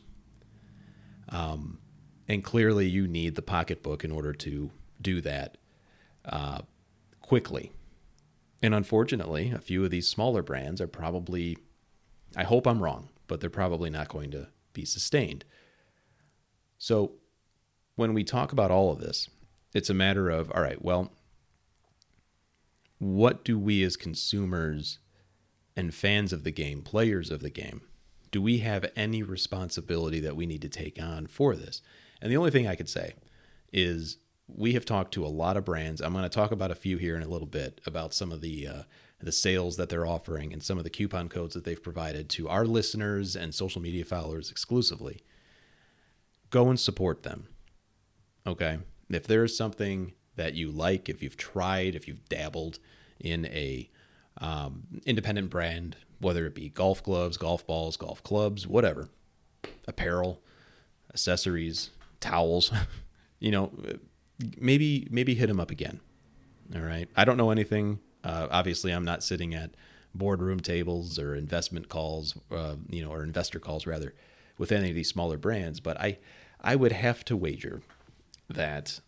Um, 1.29 1.79
and 2.27 2.43
clearly, 2.43 2.87
you 2.87 3.07
need 3.07 3.35
the 3.35 3.41
pocketbook 3.41 4.03
in 4.03 4.11
order 4.11 4.33
to 4.33 4.71
do 5.01 5.21
that 5.21 5.57
uh, 6.25 6.61
quickly. 7.21 7.71
And 8.61 8.73
unfortunately, 8.73 9.51
a 9.51 9.59
few 9.59 9.85
of 9.85 9.91
these 9.91 10.07
smaller 10.07 10.43
brands 10.43 10.81
are 10.81 10.87
probably, 10.87 11.57
I 12.35 12.43
hope 12.43 12.67
I'm 12.67 12.83
wrong, 12.83 13.09
but 13.27 13.39
they're 13.39 13.49
probably 13.49 13.89
not 13.89 14.09
going 14.09 14.31
to 14.31 14.47
be 14.73 14.85
sustained. 14.85 15.45
So 16.77 17.13
when 17.95 18.13
we 18.13 18.23
talk 18.23 18.51
about 18.51 18.71
all 18.71 18.91
of 18.91 18.99
this, 18.99 19.29
it's 19.73 19.89
a 19.89 19.93
matter 19.93 20.29
of 20.29 20.51
all 20.51 20.61
right, 20.61 20.81
well, 20.81 21.11
what 22.97 23.45
do 23.45 23.57
we 23.57 23.83
as 23.83 23.95
consumers 23.95 24.99
and 25.75 25.93
fans 25.93 26.33
of 26.33 26.43
the 26.43 26.51
game, 26.51 26.81
players 26.81 27.31
of 27.31 27.41
the 27.41 27.49
game, 27.49 27.81
do 28.31 28.41
we 28.41 28.59
have 28.59 28.91
any 28.95 29.23
responsibility 29.23 30.19
that 30.19 30.35
we 30.35 30.45
need 30.45 30.61
to 30.61 30.69
take 30.69 31.01
on 31.01 31.27
for 31.27 31.55
this? 31.55 31.81
And 32.21 32.31
the 32.31 32.37
only 32.37 32.51
thing 32.51 32.67
I 32.67 32.75
could 32.75 32.89
say 32.89 33.13
is 33.71 34.17
we 34.55 34.73
have 34.73 34.85
talked 34.85 35.13
to 35.13 35.25
a 35.25 35.27
lot 35.27 35.57
of 35.57 35.65
brands. 35.65 36.01
I'm 36.01 36.13
going 36.13 36.23
to 36.23 36.29
talk 36.29 36.51
about 36.51 36.71
a 36.71 36.75
few 36.75 36.97
here 36.97 37.15
in 37.15 37.23
a 37.23 37.27
little 37.27 37.47
bit 37.47 37.81
about 37.85 38.13
some 38.13 38.31
of 38.31 38.41
the 38.41 38.67
uh, 38.67 38.83
the 39.21 39.31
sales 39.31 39.75
that 39.77 39.89
they're 39.89 40.07
offering 40.07 40.53
and 40.53 40.63
some 40.63 40.77
of 40.77 40.83
the 40.83 40.89
coupon 40.89 41.27
codes 41.27 41.53
that 41.53 41.65
they've 41.65 41.83
provided 41.83 42.29
to 42.29 42.47
our 42.47 42.65
listeners 42.65 43.35
and 43.35 43.53
social 43.53 43.81
media 43.81 44.05
followers 44.05 44.49
exclusively. 44.49 45.21
Go 46.49 46.69
and 46.69 46.79
support 46.79 47.23
them. 47.23 47.47
Okay, 48.47 48.79
if 49.09 49.27
there 49.27 49.43
is 49.43 49.55
something 49.57 50.13
that 50.35 50.53
you 50.53 50.71
like, 50.71 51.09
if 51.09 51.21
you've 51.21 51.37
tried, 51.37 51.95
if 51.95 52.07
you've 52.07 52.27
dabbled 52.29 52.79
in 53.19 53.45
a 53.47 53.89
um, 54.39 54.83
independent 55.05 55.49
brand, 55.49 55.97
whether 56.19 56.45
it 56.45 56.55
be 56.55 56.69
golf 56.69 57.03
gloves, 57.03 57.37
golf 57.37 57.67
balls, 57.67 57.97
golf 57.97 58.23
clubs, 58.23 58.65
whatever, 58.65 59.09
apparel, 59.87 60.41
accessories, 61.13 61.89
towels, 62.21 62.71
you 63.39 63.51
know, 63.51 63.71
maybe 64.57 65.07
maybe 65.09 65.35
hit 65.35 65.49
him 65.49 65.59
up 65.59 65.71
again. 65.71 65.99
All 66.75 66.81
right. 66.81 67.09
I 67.15 67.25
don't 67.25 67.37
know 67.37 67.51
anything. 67.51 67.99
Uh, 68.23 68.47
obviously, 68.51 68.91
I'm 68.91 69.05
not 69.05 69.23
sitting 69.23 69.55
at 69.55 69.71
boardroom 70.13 70.59
tables 70.59 71.17
or 71.17 71.35
investment 71.35 71.89
calls, 71.89 72.37
uh, 72.51 72.75
you 72.89 73.03
know, 73.03 73.11
or 73.11 73.23
investor 73.23 73.59
calls 73.59 73.85
rather, 73.87 74.13
with 74.57 74.71
any 74.71 74.89
of 74.89 74.95
these 74.95 75.09
smaller 75.09 75.37
brands. 75.37 75.79
But 75.79 75.99
I, 75.99 76.19
I 76.61 76.75
would 76.75 76.91
have 76.91 77.23
to 77.25 77.37
wager 77.37 77.81
that 78.49 78.99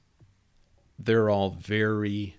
they're 0.97 1.29
all 1.29 1.51
very, 1.51 2.35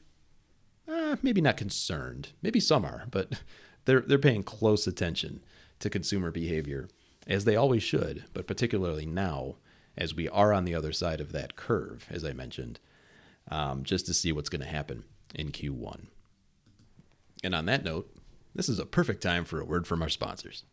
uh, 0.89 1.17
maybe 1.23 1.41
not 1.41 1.57
concerned. 1.57 2.31
Maybe 2.43 2.61
some 2.61 2.85
are, 2.85 3.05
but 3.11 3.41
they're 3.85 4.01
they're 4.01 4.19
paying 4.19 4.43
close 4.43 4.87
attention 4.87 5.43
to 5.81 5.91
consumer 5.91 6.31
behavior 6.31 6.89
as 7.27 7.45
they 7.45 7.57
always 7.57 7.83
should, 7.83 8.25
but 8.33 8.47
particularly 8.47 9.07
now 9.07 9.57
as 9.97 10.15
we 10.15 10.29
are 10.29 10.53
on 10.53 10.65
the 10.65 10.75
other 10.75 10.93
side 10.93 11.21
of 11.21 11.33
that 11.33 11.57
curve, 11.57 12.07
as 12.11 12.25
I 12.25 12.33
mentioned, 12.33 12.81
um, 13.51 13.85
just 13.85 14.07
to 14.07 14.15
see 14.15 14.33
what's 14.33 14.49
going 14.49 14.63
to 14.63 14.67
happen 14.67 15.05
in 15.35 15.51
Q1. 15.51 16.07
And 17.45 17.55
on 17.55 17.67
that 17.67 17.85
note, 17.85 18.15
this 18.55 18.69
is 18.69 18.79
a 18.79 18.87
perfect 18.87 19.23
time 19.23 19.45
for 19.45 19.61
a 19.61 19.65
word 19.65 19.87
from 19.87 20.03
our 20.03 20.09
sponsors. 20.09 20.65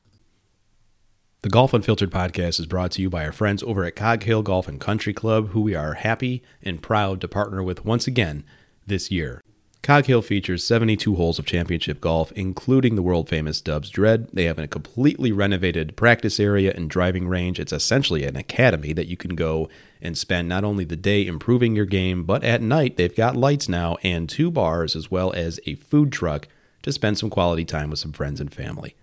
The 1.42 1.50
Golf 1.50 1.74
Unfiltered 1.74 2.12
podcast 2.12 2.60
is 2.60 2.66
brought 2.66 2.92
to 2.92 3.02
you 3.02 3.10
by 3.10 3.26
our 3.26 3.32
friends 3.32 3.64
over 3.64 3.86
at 3.86 3.96
Cog 3.96 4.24
Hill 4.24 4.44
Golf 4.44 4.68
and 4.68 4.80
Country 4.80 5.14
Club, 5.14 5.50
who 5.50 5.62
we 5.62 5.74
are 5.74 5.94
happy 5.94 6.44
and 6.62 6.82
proud 6.82 7.22
to 7.22 7.30
partner 7.30 7.64
with 7.64 7.86
once 7.86 8.08
again 8.08 8.44
this 8.86 9.10
year. 9.10 9.42
Cog 9.82 10.06
Hill 10.06 10.22
features 10.22 10.64
72 10.64 11.16
holes 11.16 11.40
of 11.40 11.46
championship 11.46 12.02
golf, 12.02 12.34
including 12.34 12.96
the 12.96 13.02
world 13.02 13.30
famous 13.30 13.62
Dubsdread. 13.62 14.30
They 14.32 14.44
have 14.44 14.60
a 14.60 14.68
completely 14.68 15.32
renovated 15.32 15.96
practice 15.96 16.40
area 16.40 16.74
and 16.76 16.90
driving 16.90 17.28
range. 17.28 17.60
It's 17.60 17.72
essentially 17.72 18.26
an 18.26 18.36
academy 18.36 18.92
that 18.94 19.08
you 19.08 19.16
can 19.16 19.36
go 19.36 19.70
and 20.02 20.18
spend 20.18 20.50
not 20.50 20.66
only 20.66 20.84
the 20.84 20.98
day 20.98 21.26
improving 21.26 21.76
your 21.76 21.86
game, 21.86 22.24
but 22.24 22.44
at 22.44 22.62
night 22.62 22.98
they've 22.98 23.16
got 23.16 23.38
lights 23.38 23.70
now 23.70 23.98
and 24.04 24.28
two 24.28 24.52
bars 24.52 24.96
as 24.96 25.10
well 25.10 25.32
as 25.34 25.60
a 25.66 25.76
food 25.76 26.12
truck 26.12 26.48
to 26.84 26.92
spend 26.92 27.18
some 27.18 27.30
quality 27.30 27.66
time 27.66 27.90
with 27.90 28.00
some 28.00 28.12
friends 28.12 28.42
and 28.42 28.54
family. 28.54 28.96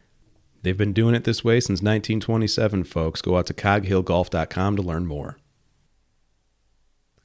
They've 0.62 0.76
been 0.76 0.92
doing 0.92 1.14
it 1.14 1.24
this 1.24 1.42
way 1.42 1.58
since 1.60 1.80
1927, 1.80 2.84
folks. 2.84 3.22
Go 3.22 3.38
out 3.38 3.46
to 3.46 3.54
coghillgolf.com 3.54 4.76
to 4.76 4.82
learn 4.82 5.06
more. 5.06 5.38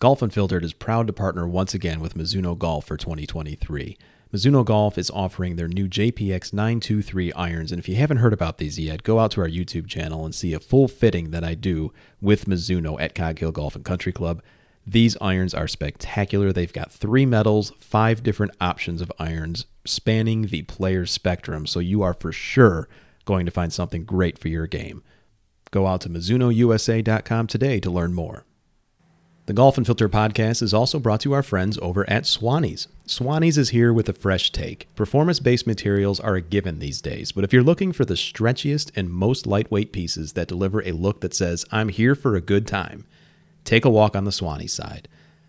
Golf 0.02 0.24
Unfiltered 0.24 0.64
is 0.64 0.74
proud 0.74 1.06
to 1.06 1.14
partner 1.14 1.48
once 1.48 1.76
again 1.76 2.00
with 2.00 2.16
Mizuno 2.16 2.58
Golf 2.58 2.86
for 2.86 2.98
2023. 2.98 4.00
Mizuno 4.34 4.66
Golf 4.66 4.98
is 4.98 5.12
offering 5.12 5.58
their 5.58 5.68
new 5.68 5.88
JPX 5.88 6.52
923 6.54 7.32
irons, 7.34 7.72
and 7.72 7.78
if 7.78 7.88
you 7.88 7.94
haven't 7.98 8.18
heard 8.18 8.34
about 8.34 8.58
these 8.58 8.80
yet, 8.80 9.04
go 9.04 9.20
out 9.20 9.30
to 9.30 9.42
our 9.42 9.48
YouTube 9.48 9.88
channel 9.88 10.26
and 10.26 10.34
see 10.34 10.56
a 10.56 10.60
full 10.60 10.88
fitting 10.88 11.30
that 11.30 11.44
I 11.44 11.54
do 11.54 11.94
with 12.20 12.46
Mizuno 12.46 13.00
at 13.00 13.14
Cog 13.14 13.38
Hill 13.38 13.52
Golf 13.52 13.76
and 13.76 13.86
Country 13.86 14.12
Club. 14.12 14.42
These 14.88 15.18
irons 15.22 15.54
are 15.54 15.68
spectacular. 15.68 16.52
They've 16.52 16.74
got 16.74 16.92
three 16.92 17.28
metals, 17.28 17.72
five 17.78 18.24
different 18.24 18.56
options 18.60 19.02
of 19.02 19.12
irons 19.20 19.68
spanning 19.86 20.48
the 20.48 20.64
player 20.64 21.06
spectrum, 21.06 21.68
so 21.68 21.80
you 21.80 22.02
are 22.02 22.16
for 22.16 22.32
sure 22.32 22.90
going 23.26 23.46
to 23.46 23.52
find 23.52 23.72
something 23.72 24.04
great 24.04 24.40
for 24.40 24.48
your 24.48 24.66
game. 24.66 25.04
Go 25.70 25.86
out 25.86 26.02
to 26.02 26.10
MizunoUSA.com 26.10 27.46
today 27.46 27.80
to 27.80 27.92
learn 27.92 28.16
more. 28.16 28.46
The 29.48 29.54
Golf 29.54 29.76
Unfiltered 29.76 30.12
podcast 30.12 30.62
is 30.62 30.72
also 30.72 31.00
brought 31.00 31.20
to 31.22 31.34
our 31.34 31.42
friends 31.42 31.80
over 31.82 32.08
at 32.08 32.26
Swannies. 32.26 32.86
Swannies 33.08 33.58
is 33.58 33.70
here 33.70 33.92
with 33.92 34.08
a 34.08 34.14
fresh 34.14 34.52
take. 34.52 34.88
Performance 34.96 35.40
based 35.40 35.66
materials 35.66 36.20
are 36.20 36.36
a 36.36 36.42
given 36.42 36.78
these 36.78 37.02
days, 37.02 37.32
but 37.32 37.44
if 37.44 37.52
you're 37.52 37.64
looking 37.64 37.92
for 37.92 38.06
the 38.06 38.14
stretchiest 38.14 38.92
and 38.96 39.10
most 39.10 39.48
lightweight 39.48 39.92
pieces 39.92 40.34
that 40.34 40.48
deliver 40.48 40.84
a 40.84 40.92
look 40.92 41.22
that 41.22 41.34
says, 41.34 41.66
I'm 41.72 41.90
here 41.90 42.14
for 42.14 42.36
a 42.36 42.42
good 42.42 42.68
time, 42.68 43.08
take 43.66 43.84
a 43.84 43.90
walk 43.90 44.16
on 44.16 44.26
the 44.26 44.32
Swannies 44.32 44.70
side. 44.70 45.08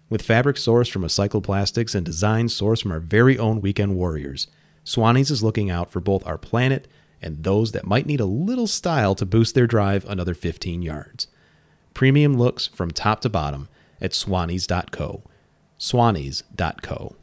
With 0.08 0.22
fabric 0.22 0.56
sourced 0.56 0.90
from 0.90 1.02
recycled 1.02 1.42
plastics 1.42 1.94
and 1.94 2.04
design 2.04 2.46
sourced 2.46 2.82
from 2.82 2.92
our 2.92 3.00
very 3.00 3.38
own 3.38 3.60
weekend 3.60 3.94
warriors, 3.94 4.46
Swannies 4.86 5.30
is 5.30 5.42
looking 5.42 5.68
out 5.68 5.92
for 5.92 6.00
both 6.00 6.26
our 6.26 6.38
planet 6.38 6.88
and 7.20 7.44
those 7.44 7.72
that 7.72 7.86
might 7.86 8.06
need 8.06 8.20
a 8.20 8.24
little 8.24 8.66
style 8.66 9.14
to 9.16 9.26
boost 9.26 9.54
their 9.54 9.66
drive 9.66 10.06
another 10.06 10.32
15 10.32 10.80
yards. 10.80 11.26
Premium 11.92 12.38
looks 12.38 12.68
from 12.68 12.90
top 12.90 13.20
to 13.20 13.28
bottom 13.28 13.68
at 14.02 14.10
swannies.co. 14.10 15.22
Swannies.co. 15.78 17.16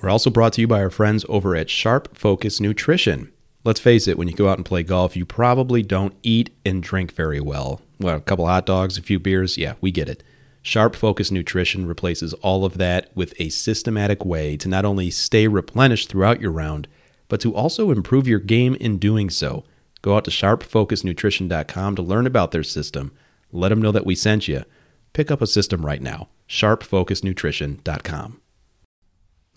We're 0.00 0.08
also 0.08 0.30
brought 0.30 0.52
to 0.54 0.60
you 0.60 0.68
by 0.68 0.80
our 0.80 0.90
friends 0.90 1.26
over 1.28 1.56
at 1.56 1.68
Sharp 1.68 2.16
Focus 2.16 2.60
Nutrition. 2.60 3.32
Let's 3.64 3.80
face 3.80 4.06
it, 4.06 4.16
when 4.16 4.28
you 4.28 4.34
go 4.34 4.48
out 4.48 4.56
and 4.56 4.64
play 4.64 4.84
golf, 4.84 5.16
you 5.16 5.26
probably 5.26 5.82
don't 5.82 6.14
eat 6.22 6.50
and 6.64 6.82
drink 6.82 7.12
very 7.12 7.40
well. 7.40 7.82
Well, 7.98 8.16
a 8.16 8.20
couple 8.20 8.46
hot 8.46 8.64
dogs, 8.64 8.96
a 8.96 9.02
few 9.02 9.18
beers, 9.18 9.58
yeah, 9.58 9.74
we 9.80 9.90
get 9.90 10.08
it. 10.08 10.22
Sharp 10.62 10.94
Focus 10.94 11.30
Nutrition 11.30 11.86
replaces 11.86 12.32
all 12.34 12.64
of 12.64 12.78
that 12.78 13.10
with 13.14 13.34
a 13.40 13.48
systematic 13.48 14.24
way 14.24 14.56
to 14.58 14.68
not 14.68 14.84
only 14.84 15.10
stay 15.10 15.48
replenished 15.48 16.08
throughout 16.08 16.40
your 16.40 16.52
round, 16.52 16.86
but 17.28 17.40
to 17.40 17.54
also 17.54 17.90
improve 17.90 18.28
your 18.28 18.38
game 18.38 18.76
in 18.76 18.98
doing 18.98 19.30
so. 19.30 19.64
Go 20.02 20.16
out 20.16 20.24
to 20.26 20.30
sharpfocusnutrition.com 20.30 21.96
to 21.96 22.02
learn 22.02 22.26
about 22.26 22.52
their 22.52 22.62
system. 22.62 23.12
Let 23.50 23.70
them 23.70 23.82
know 23.82 23.92
that 23.92 24.06
we 24.06 24.14
sent 24.14 24.46
you. 24.46 24.64
Pick 25.12 25.30
up 25.30 25.42
a 25.42 25.46
system 25.46 25.84
right 25.84 26.02
now. 26.02 26.28
sharpfocusnutrition.com. 26.48 28.40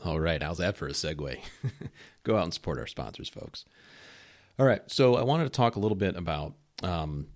All 0.03 0.19
right, 0.19 0.41
how's 0.41 0.57
that 0.57 0.77
for 0.77 0.87
a 0.87 0.91
segue? 0.91 1.39
Go 2.23 2.35
out 2.35 2.45
and 2.45 2.53
support 2.53 2.79
our 2.79 2.87
sponsors, 2.87 3.29
folks. 3.29 3.65
All 4.57 4.65
right, 4.65 4.81
so 4.87 5.15
I 5.15 5.23
wanted 5.23 5.43
to 5.43 5.49
talk 5.51 5.75
a 5.75 5.79
little 5.79 5.95
bit 5.95 6.15
about 6.15 6.53
um, 6.81 7.27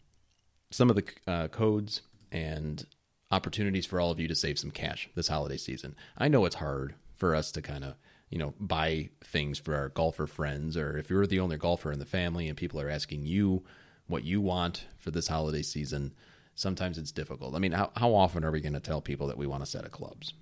some 0.71 0.89
of 0.89 0.95
the 0.95 1.03
uh, 1.27 1.47
codes 1.49 2.01
and 2.31 2.85
opportunities 3.31 3.85
for 3.85 3.99
all 3.99 4.11
of 4.11 4.19
you 4.19 4.27
to 4.27 4.35
save 4.35 4.59
some 4.59 4.71
cash 4.71 5.09
this 5.15 5.27
holiday 5.27 5.57
season. 5.57 5.95
I 6.17 6.27
know 6.27 6.45
it's 6.45 6.55
hard 6.55 6.95
for 7.15 7.35
us 7.35 7.51
to 7.53 7.61
kind 7.61 7.83
of 7.83 7.95
you 8.29 8.39
know 8.39 8.53
buy 8.59 9.09
things 9.23 9.59
for 9.59 9.75
our 9.75 9.89
golfer 9.89 10.27
friends, 10.27 10.75
or 10.75 10.97
if 10.97 11.09
you're 11.09 11.27
the 11.27 11.39
only 11.39 11.57
golfer 11.57 11.91
in 11.91 11.99
the 11.99 12.05
family 12.05 12.47
and 12.47 12.57
people 12.57 12.81
are 12.81 12.89
asking 12.89 13.25
you 13.25 13.63
what 14.07 14.23
you 14.23 14.41
want 14.41 14.85
for 14.97 15.11
this 15.11 15.27
holiday 15.27 15.61
season. 15.61 16.13
Sometimes 16.55 16.97
it's 16.97 17.11
difficult. 17.11 17.53
I 17.55 17.59
mean, 17.59 17.73
how, 17.73 17.91
how 17.95 18.13
often 18.13 18.43
are 18.43 18.51
we 18.51 18.61
going 18.61 18.73
to 18.73 18.79
tell 18.79 19.01
people 19.01 19.27
that 19.27 19.37
we 19.37 19.45
want 19.45 19.63
a 19.63 19.65
set 19.67 19.85
of 19.85 19.91
clubs? 19.91 20.33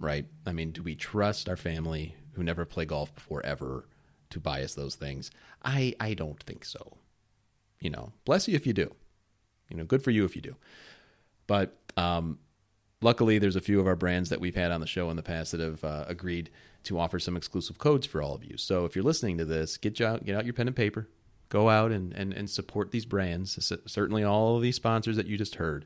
right? 0.00 0.24
I 0.46 0.52
mean, 0.52 0.72
do 0.72 0.82
we 0.82 0.96
trust 0.96 1.48
our 1.48 1.56
family 1.56 2.16
who 2.32 2.42
never 2.42 2.64
play 2.64 2.86
golf 2.86 3.14
before 3.14 3.44
ever 3.44 3.86
to 4.30 4.40
buy 4.40 4.62
us 4.62 4.74
those 4.74 4.96
things? 4.96 5.30
I 5.62 5.94
I 6.00 6.14
don't 6.14 6.42
think 6.42 6.64
so. 6.64 6.96
You 7.78 7.90
know, 7.90 8.12
bless 8.24 8.48
you 8.48 8.56
if 8.56 8.66
you 8.66 8.72
do. 8.72 8.94
You 9.68 9.76
know, 9.76 9.84
good 9.84 10.02
for 10.02 10.10
you 10.10 10.24
if 10.24 10.34
you 10.34 10.42
do. 10.42 10.56
But 11.46 11.76
um, 11.96 12.38
luckily, 13.00 13.38
there's 13.38 13.56
a 13.56 13.60
few 13.60 13.78
of 13.78 13.86
our 13.86 13.96
brands 13.96 14.30
that 14.30 14.40
we've 14.40 14.54
had 14.54 14.72
on 14.72 14.80
the 14.80 14.86
show 14.86 15.10
in 15.10 15.16
the 15.16 15.22
past 15.22 15.52
that 15.52 15.60
have 15.60 15.84
uh, 15.84 16.04
agreed 16.08 16.50
to 16.84 16.98
offer 16.98 17.18
some 17.18 17.36
exclusive 17.36 17.78
codes 17.78 18.06
for 18.06 18.22
all 18.22 18.34
of 18.34 18.44
you. 18.44 18.56
So 18.56 18.86
if 18.86 18.96
you're 18.96 19.04
listening 19.04 19.38
to 19.38 19.44
this, 19.44 19.76
get 19.76 20.00
out 20.00 20.24
get 20.24 20.34
out 20.34 20.46
your 20.46 20.54
pen 20.54 20.66
and 20.66 20.76
paper, 20.76 21.08
go 21.50 21.68
out 21.68 21.92
and 21.92 22.14
and, 22.14 22.32
and 22.32 22.48
support 22.48 22.90
these 22.90 23.04
brands. 23.04 23.72
Certainly, 23.86 24.24
all 24.24 24.56
of 24.56 24.62
these 24.62 24.76
sponsors 24.76 25.16
that 25.16 25.26
you 25.26 25.36
just 25.36 25.56
heard. 25.56 25.84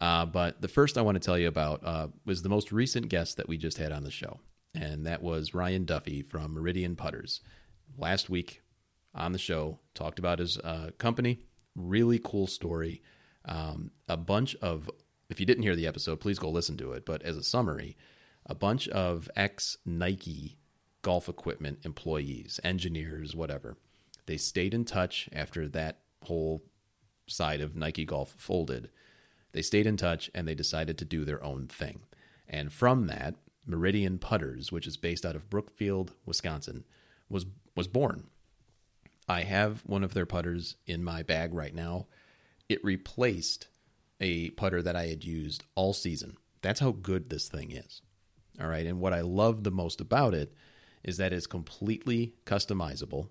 Uh, 0.00 0.26
but 0.26 0.60
the 0.60 0.68
first 0.68 0.96
I 0.96 1.02
want 1.02 1.16
to 1.16 1.24
tell 1.24 1.38
you 1.38 1.48
about 1.48 1.84
uh, 1.84 2.08
was 2.24 2.42
the 2.42 2.48
most 2.48 2.72
recent 2.72 3.08
guest 3.08 3.38
that 3.38 3.48
we 3.48 3.56
just 3.56 3.78
had 3.78 3.92
on 3.92 4.04
the 4.04 4.10
show, 4.10 4.40
and 4.74 5.06
that 5.06 5.22
was 5.22 5.54
Ryan 5.54 5.84
Duffy 5.84 6.22
from 6.22 6.54
Meridian 6.54 6.96
Putters. 6.96 7.40
Last 7.98 8.30
week 8.30 8.62
on 9.14 9.32
the 9.32 9.38
show, 9.38 9.78
talked 9.94 10.18
about 10.18 10.38
his 10.38 10.58
uh, 10.58 10.90
company. 10.98 11.40
Really 11.74 12.20
cool 12.22 12.46
story. 12.46 13.02
Um, 13.44 13.90
a 14.08 14.16
bunch 14.16 14.54
of, 14.56 14.88
if 15.28 15.40
you 15.40 15.46
didn't 15.46 15.64
hear 15.64 15.76
the 15.76 15.86
episode, 15.86 16.20
please 16.20 16.38
go 16.38 16.50
listen 16.50 16.76
to 16.78 16.92
it. 16.92 17.04
But 17.04 17.22
as 17.22 17.36
a 17.36 17.42
summary, 17.42 17.96
a 18.46 18.54
bunch 18.54 18.88
of 18.88 19.28
ex 19.36 19.76
Nike 19.84 20.58
golf 21.02 21.28
equipment 21.28 21.80
employees, 21.84 22.60
engineers, 22.62 23.34
whatever, 23.34 23.76
they 24.30 24.36
stayed 24.36 24.72
in 24.72 24.84
touch 24.84 25.28
after 25.32 25.68
that 25.68 25.98
whole 26.22 26.62
side 27.26 27.60
of 27.60 27.76
Nike 27.76 28.04
Golf 28.04 28.34
folded 28.38 28.90
they 29.52 29.62
stayed 29.62 29.86
in 29.86 29.96
touch 29.96 30.30
and 30.34 30.46
they 30.46 30.54
decided 30.54 30.98
to 30.98 31.04
do 31.04 31.24
their 31.24 31.42
own 31.42 31.66
thing. 31.66 32.00
And 32.48 32.72
from 32.72 33.06
that, 33.06 33.34
Meridian 33.66 34.18
Putters, 34.18 34.72
which 34.72 34.86
is 34.86 34.96
based 34.96 35.24
out 35.24 35.36
of 35.36 35.50
Brookfield, 35.50 36.12
Wisconsin, 36.24 36.84
was 37.28 37.46
was 37.76 37.88
born. 37.88 38.28
I 39.28 39.42
have 39.42 39.82
one 39.86 40.02
of 40.02 40.12
their 40.12 40.26
putters 40.26 40.76
in 40.86 41.04
my 41.04 41.22
bag 41.22 41.54
right 41.54 41.74
now. 41.74 42.06
It 42.68 42.84
replaced 42.84 43.68
a 44.20 44.50
putter 44.50 44.82
that 44.82 44.96
I 44.96 45.06
had 45.06 45.24
used 45.24 45.64
all 45.76 45.92
season. 45.92 46.36
That's 46.62 46.80
how 46.80 46.90
good 46.90 47.30
this 47.30 47.48
thing 47.48 47.70
is. 47.70 48.02
All 48.60 48.66
right, 48.66 48.86
and 48.86 49.00
what 49.00 49.12
I 49.12 49.20
love 49.20 49.62
the 49.62 49.70
most 49.70 50.00
about 50.00 50.34
it 50.34 50.52
is 51.04 51.16
that 51.16 51.32
it's 51.32 51.46
completely 51.46 52.34
customizable 52.44 53.28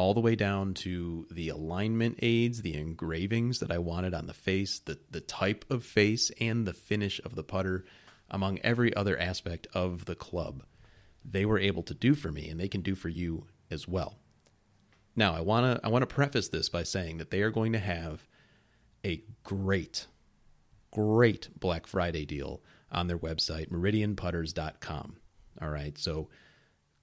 all 0.00 0.14
the 0.14 0.20
way 0.20 0.34
down 0.34 0.72
to 0.72 1.26
the 1.30 1.50
alignment 1.50 2.18
aids, 2.22 2.62
the 2.62 2.74
engravings 2.74 3.58
that 3.58 3.70
I 3.70 3.76
wanted 3.76 4.14
on 4.14 4.26
the 4.26 4.32
face, 4.32 4.78
the, 4.78 4.98
the 5.10 5.20
type 5.20 5.62
of 5.68 5.84
face, 5.84 6.30
and 6.40 6.66
the 6.66 6.72
finish 6.72 7.20
of 7.22 7.34
the 7.34 7.44
putter, 7.44 7.84
among 8.30 8.58
every 8.60 8.96
other 8.96 9.18
aspect 9.18 9.66
of 9.74 10.06
the 10.06 10.14
club. 10.14 10.64
They 11.22 11.44
were 11.44 11.58
able 11.58 11.82
to 11.82 11.92
do 11.92 12.14
for 12.14 12.32
me, 12.32 12.48
and 12.48 12.58
they 12.58 12.66
can 12.66 12.80
do 12.80 12.94
for 12.94 13.10
you 13.10 13.44
as 13.70 13.86
well. 13.86 14.16
Now, 15.14 15.34
I 15.34 15.42
want 15.42 15.66
to 15.76 15.86
I 15.86 15.90
want 15.90 16.00
to 16.00 16.14
preface 16.14 16.48
this 16.48 16.70
by 16.70 16.82
saying 16.82 17.18
that 17.18 17.30
they 17.30 17.42
are 17.42 17.50
going 17.50 17.74
to 17.74 17.78
have 17.78 18.26
a 19.04 19.22
great, 19.44 20.06
great 20.92 21.50
Black 21.60 21.86
Friday 21.86 22.24
deal 22.24 22.62
on 22.90 23.06
their 23.06 23.18
website, 23.18 23.68
meridianputters.com. 23.68 25.16
All 25.60 25.68
right, 25.68 25.98
so 25.98 26.30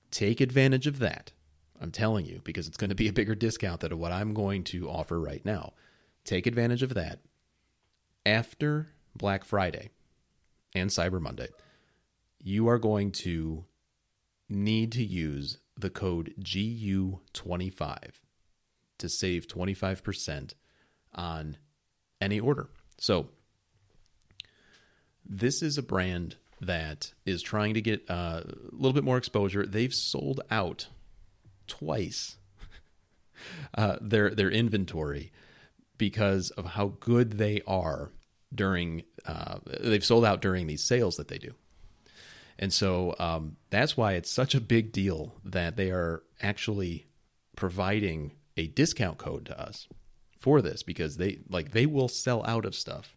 take 0.10 0.42
advantage 0.42 0.88
of 0.88 0.98
that 0.98 1.34
I'm 1.82 1.92
telling 1.92 2.26
you, 2.26 2.42
because 2.44 2.68
it's 2.68 2.78
going 2.78 2.90
to 2.90 2.96
be 2.96 3.08
a 3.08 3.14
bigger 3.14 3.36
discount 3.36 3.82
than 3.82 3.98
what 4.00 4.12
I'm 4.12 4.34
going 4.34 4.64
to 4.66 4.90
offer 4.90 5.20
right 5.20 5.44
now. 5.46 5.74
Take 6.24 6.48
advantage 6.48 6.84
of 6.84 6.94
that. 6.96 7.20
After 8.26 8.90
Black 9.16 9.46
Friday 9.46 9.90
and 10.74 10.90
Cyber 10.90 11.22
Monday, 11.22 11.50
you 12.44 12.68
are 12.68 12.80
going 12.80 13.12
to 13.12 13.66
need 14.50 14.92
to 14.94 15.04
use 15.04 15.60
the 15.78 15.90
code 15.90 16.34
GU25 16.42 17.98
to 18.98 19.10
save 19.10 19.48
25% 19.48 20.54
on 21.14 21.58
any 22.20 22.40
order. 22.40 22.70
So, 23.00 23.30
this 25.24 25.62
is 25.62 25.78
a 25.78 25.84
brand 25.84 26.38
that 26.62 27.14
is 27.26 27.42
trying 27.42 27.74
to 27.76 27.82
get 27.82 28.04
uh, 28.10 28.42
a 28.46 28.54
little 28.72 28.94
bit 28.94 29.04
more 29.04 29.18
exposure. 29.18 29.66
They've 29.66 29.94
sold 29.94 30.42
out 30.50 30.88
twice 31.68 32.38
uh, 33.76 33.98
their 34.02 34.30
their 34.32 34.50
inventory 34.50 35.32
because 35.98 36.52
of 36.52 36.66
how 36.66 36.94
good 37.00 37.34
they 37.34 37.62
are 37.68 38.12
during 38.54 39.04
uh, 39.26 39.60
they've 39.82 40.06
sold 40.06 40.26
out 40.26 40.42
during 40.42 40.68
these 40.68 40.84
sales 40.84 41.16
that 41.18 41.28
they 41.28 41.38
do. 41.38 41.54
And 42.60 42.74
so 42.74 43.16
um, 43.20 43.58
that's 43.70 43.96
why 43.96 44.14
it's 44.14 44.32
such 44.32 44.56
a 44.56 44.62
big 44.62 44.92
deal 44.92 45.36
that 45.44 45.76
they 45.76 45.92
are 45.92 46.24
actually 46.42 47.06
providing 47.56 48.32
a 48.56 48.68
discount 48.68 49.20
code 49.20 49.46
to 49.46 49.60
us 49.60 49.88
for 50.40 50.62
this 50.62 50.82
because 50.82 51.18
they 51.18 51.40
like 51.50 51.72
they 51.72 51.86
will 51.86 52.08
sell 52.08 52.44
out 52.46 52.66
of 52.66 52.76
stuff. 52.76 53.16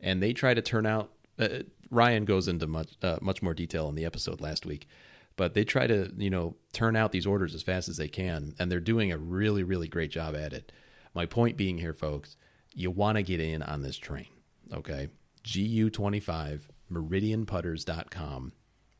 And 0.00 0.22
they 0.22 0.32
try 0.32 0.54
to 0.54 0.62
turn 0.62 0.86
out 0.86 1.10
uh, 1.38 1.60
ryan 1.90 2.24
goes 2.24 2.48
into 2.48 2.66
much 2.66 2.88
uh, 3.02 3.18
much 3.20 3.42
more 3.42 3.54
detail 3.54 3.88
in 3.88 3.94
the 3.94 4.04
episode 4.04 4.40
last 4.40 4.66
week 4.66 4.88
but 5.36 5.54
they 5.54 5.64
try 5.64 5.86
to 5.86 6.10
you 6.16 6.30
know 6.30 6.56
turn 6.72 6.96
out 6.96 7.12
these 7.12 7.26
orders 7.26 7.54
as 7.54 7.62
fast 7.62 7.88
as 7.88 7.96
they 7.96 8.08
can 8.08 8.54
and 8.58 8.70
they're 8.70 8.80
doing 8.80 9.12
a 9.12 9.18
really 9.18 9.62
really 9.62 9.88
great 9.88 10.10
job 10.10 10.34
at 10.34 10.52
it. 10.52 10.72
My 11.14 11.26
point 11.26 11.56
being 11.56 11.78
here 11.78 11.94
folks 11.94 12.36
you 12.74 12.90
want 12.90 13.16
to 13.16 13.22
get 13.22 13.40
in 13.40 13.62
on 13.62 13.82
this 13.82 13.96
train 13.96 14.28
okay? 14.72 15.08
Gu25 15.44 16.62
meridianputters.com 16.90 18.52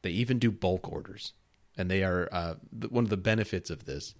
they 0.03 0.11
even 0.11 0.39
do 0.39 0.51
bulk 0.51 0.91
orders 0.91 1.33
and 1.77 1.91
they 1.91 2.03
are 2.03 2.29
uh, 2.33 2.55
one 2.89 3.05
of 3.05 3.11
the 3.11 3.17
benefits 3.17 3.71
of 3.71 3.85
this 3.85 4.15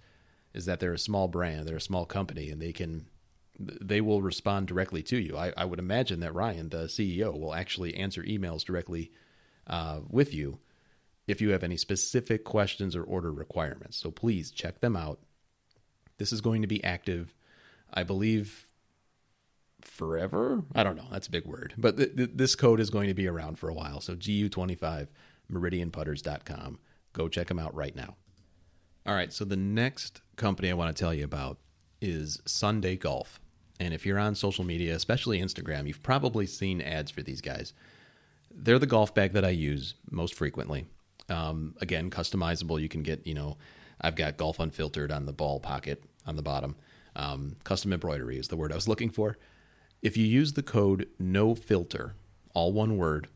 is 0.53 0.65
that 0.65 0.79
they're 0.79 0.93
a 0.93 0.99
small 0.99 1.27
brand 1.27 1.67
they're 1.67 1.77
a 1.77 1.81
small 1.81 2.05
company 2.05 2.49
and 2.49 2.61
they 2.61 2.73
can 2.73 3.07
they 3.59 4.01
will 4.01 4.21
respond 4.21 4.67
directly 4.67 5.01
to 5.01 5.17
you. 5.17 5.35
I, 5.35 5.51
I 5.57 5.65
would 5.65 5.79
imagine 5.79 6.19
that 6.19 6.33
ryan 6.33 6.69
the 6.69 6.83
ceo 6.85 7.37
will 7.37 7.53
actually 7.53 7.95
answer 7.95 8.23
emails 8.23 8.63
directly 8.63 9.11
uh, 9.65 10.01
with 10.09 10.33
you 10.33 10.59
if 11.27 11.41
you 11.41 11.49
have 11.49 11.63
any 11.63 11.77
specific 11.77 12.43
questions 12.43 12.95
or 12.95 13.03
order 13.03 13.31
requirements. 13.31 13.97
So 13.97 14.11
please 14.11 14.49
check 14.49 14.79
them 14.79 14.95
out. 14.95 15.19
This 16.17 16.31
is 16.31 16.41
going 16.41 16.61
to 16.61 16.67
be 16.67 16.83
active, 16.83 17.33
I 17.93 18.03
believe, 18.03 18.65
forever. 19.81 20.63
I 20.73 20.83
don't 20.83 20.95
know. 20.95 21.07
That's 21.11 21.27
a 21.27 21.31
big 21.31 21.45
word. 21.45 21.73
But 21.77 21.97
th- 21.97 22.15
th- 22.15 22.31
this 22.33 22.55
code 22.55 22.79
is 22.79 22.89
going 22.89 23.07
to 23.07 23.13
be 23.13 23.27
around 23.27 23.59
for 23.59 23.69
a 23.69 23.73
while. 23.73 24.01
So 24.01 24.15
GU25, 24.15 25.07
meridianputters.com. 25.51 26.79
Go 27.13 27.27
check 27.27 27.47
them 27.47 27.59
out 27.59 27.75
right 27.75 27.95
now. 27.95 28.15
All 29.05 29.15
right. 29.15 29.31
So 29.31 29.45
the 29.45 29.55
next 29.55 30.21
company 30.35 30.69
I 30.71 30.75
want 30.75 30.95
to 30.95 30.99
tell 30.99 31.13
you 31.13 31.23
about 31.23 31.59
is 32.01 32.41
Sunday 32.45 32.95
Golf. 32.95 33.39
And 33.79 33.93
if 33.93 34.05
you're 34.05 34.19
on 34.19 34.33
social 34.33 34.63
media, 34.63 34.95
especially 34.95 35.39
Instagram, 35.39 35.87
you've 35.87 36.03
probably 36.03 36.47
seen 36.47 36.81
ads 36.81 37.11
for 37.11 37.21
these 37.21 37.41
guys. 37.41 37.73
They're 38.51 38.79
the 38.79 38.87
golf 38.87 39.13
bag 39.13 39.33
that 39.33 39.45
I 39.45 39.49
use 39.49 39.93
most 40.09 40.33
frequently. 40.33 40.87
Um, 41.29 41.75
again, 41.81 42.09
customizable. 42.09 42.81
You 42.81 42.89
can 42.89 43.03
get, 43.03 43.25
you 43.27 43.33
know, 43.33 43.57
I've 43.99 44.15
got 44.15 44.37
golf 44.37 44.59
unfiltered 44.59 45.11
on 45.11 45.25
the 45.25 45.33
ball 45.33 45.59
pocket 45.59 46.03
on 46.25 46.35
the 46.35 46.41
bottom. 46.41 46.75
Um, 47.15 47.55
custom 47.63 47.93
embroidery 47.93 48.37
is 48.37 48.47
the 48.47 48.57
word 48.57 48.71
I 48.71 48.75
was 48.75 48.87
looking 48.87 49.09
for. 49.09 49.37
If 50.01 50.15
you 50.15 50.25
use 50.25 50.53
the 50.53 50.63
code 50.63 51.07
no 51.19 51.55
filter, 51.55 52.15
all 52.53 52.71
one 52.71 52.97
word, 52.97 53.27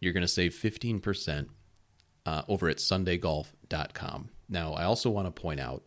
you're 0.00 0.12
going 0.12 0.20
to 0.20 0.28
save 0.28 0.54
15% 0.54 1.48
uh, 2.26 2.42
over 2.48 2.68
at 2.68 2.76
sundaygolf.com. 2.76 4.28
Now, 4.48 4.74
I 4.74 4.84
also 4.84 5.10
want 5.10 5.26
to 5.26 5.40
point 5.42 5.60
out 5.60 5.82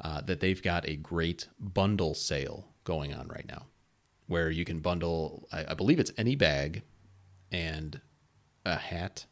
uh, 0.00 0.20
that 0.22 0.40
they've 0.40 0.62
got 0.62 0.88
a 0.88 0.96
great 0.96 1.48
bundle 1.58 2.14
sale 2.14 2.68
going 2.84 3.12
on 3.12 3.28
right 3.28 3.46
now 3.48 3.66
where 4.32 4.50
you 4.50 4.64
can 4.64 4.80
bundle, 4.80 5.46
I, 5.52 5.66
I 5.68 5.74
believe 5.74 6.00
it's 6.00 6.12
any 6.16 6.34
bag 6.34 6.82
and 7.50 8.00
a 8.64 8.76
hat, 8.76 9.26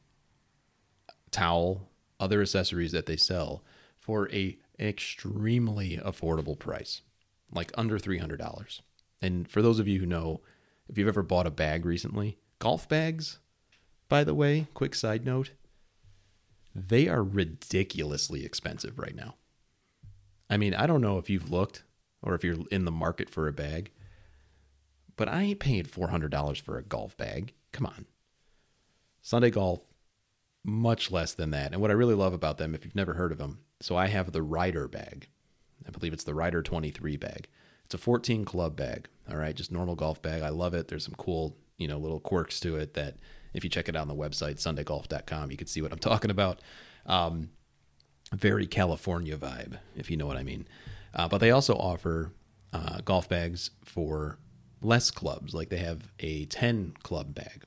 towel, 1.31 1.89
other 2.19 2.41
accessories 2.41 2.93
that 2.93 3.07
they 3.07 3.17
sell 3.17 3.63
for 3.99 4.31
a 4.33 4.57
extremely 4.79 5.99
affordable 5.99 6.59
price, 6.59 7.03
like 7.53 7.71
under 7.77 7.99
$300. 7.99 8.81
And 9.23 9.49
for 9.51 9.63
those 9.63 9.79
of 9.79 9.89
you 9.89 10.01
who 10.01 10.07
know, 10.07 10.41
if 10.89 10.97
you've 10.99 11.09
ever 11.09 11.23
bought 11.23 11.47
a 11.47 11.51
bag 11.51 11.85
recently, 11.85 12.39
golf 12.59 12.89
bags, 12.89 13.39
by 14.09 14.25
the 14.25 14.35
way, 14.35 14.67
quick 14.75 14.95
side 14.95 15.25
note, 15.25 15.53
they 16.75 17.09
are 17.09 17.23
ridiculously 17.23 18.45
expensive 18.45 18.99
right 18.99 19.15
now. 19.15 19.35
I 20.49 20.57
mean, 20.57 20.75
I 20.75 20.87
don't 20.87 21.03
know 21.03 21.19
if 21.19 21.31
you've 21.31 21.51
looked 21.51 21.85
or 22.23 22.35
if 22.35 22.43
you're 22.43 22.57
in 22.71 22.85
the 22.85 22.91
market 22.91 23.31
for 23.31 23.47
a 23.47 23.53
bag, 23.53 23.93
but 25.17 25.29
I 25.29 25.43
ain't 25.43 25.61
paying 25.61 25.85
$400 25.85 26.61
for 26.61 26.77
a 26.79 26.83
golf 26.83 27.17
bag. 27.17 27.53
Come 27.73 27.87
on. 27.87 28.07
Sunday 29.23 29.51
Golf, 29.51 29.83
much 30.65 31.11
less 31.11 31.33
than 31.33 31.51
that. 31.51 31.73
And 31.73 31.81
what 31.81 31.91
I 31.91 31.95
really 31.95 32.15
love 32.15 32.33
about 32.33 32.59
them, 32.59 32.75
if 32.75 32.85
you've 32.85 32.95
never 32.95 33.15
heard 33.15 33.33
of 33.33 33.39
them, 33.39 33.61
so 33.81 33.97
I 33.97 34.09
have 34.09 34.33
the 34.33 34.43
Ryder 34.43 34.89
bag. 34.89 35.29
I 35.87 35.91
believe 35.91 36.13
it's 36.13 36.25
the 36.25 36.35
Ryder 36.35 36.63
23 36.63 37.17
bag. 37.17 37.49
It's 37.85 37.95
a 37.95 37.99
14 37.99 38.45
club 38.45 38.77
bag. 38.77 39.09
All 39.31 39.37
right, 39.37 39.55
just 39.55 39.73
normal 39.73 39.97
golf 39.97 40.21
bag. 40.23 40.43
I 40.43 40.51
love 40.51 40.75
it. 40.75 40.89
There's 40.89 41.05
some 41.05 41.15
cool, 41.17 41.57
you 41.79 41.89
know, 41.89 41.99
little 41.99 42.21
quirks 42.21 42.61
to 42.61 42.77
it 42.77 42.95
that 42.95 43.17
if 43.55 43.65
you 43.65 43.71
check 43.71 43.89
it 43.89 43.97
out 43.97 44.03
on 44.03 44.09
the 44.09 44.15
website 44.15 44.57
sundaygolf.com, 44.57 45.51
you 45.51 45.57
can 45.57 45.67
see 45.67 45.83
what 45.83 45.93
I'm 45.93 45.99
talking 46.11 46.31
about. 46.31 46.61
Um, 47.07 47.51
very 48.33 48.67
California 48.67 49.37
vibe, 49.37 49.79
if 49.97 50.11
you 50.11 50.17
know 50.17 50.27
what 50.27 50.37
I 50.37 50.43
mean. 50.43 50.69
Uh, 51.15 51.29
but 51.29 51.39
they 51.39 51.51
also 51.51 51.75
offer 51.75 52.33
uh, 52.73 53.01
golf 53.05 53.29
bags 53.29 53.71
for 53.85 54.39
less 54.83 55.11
clubs. 55.11 55.55
Like 55.55 55.69
they 55.69 55.79
have 55.79 56.13
a 56.21 56.47
10 56.47 56.95
club 57.03 57.35
bag, 57.35 57.65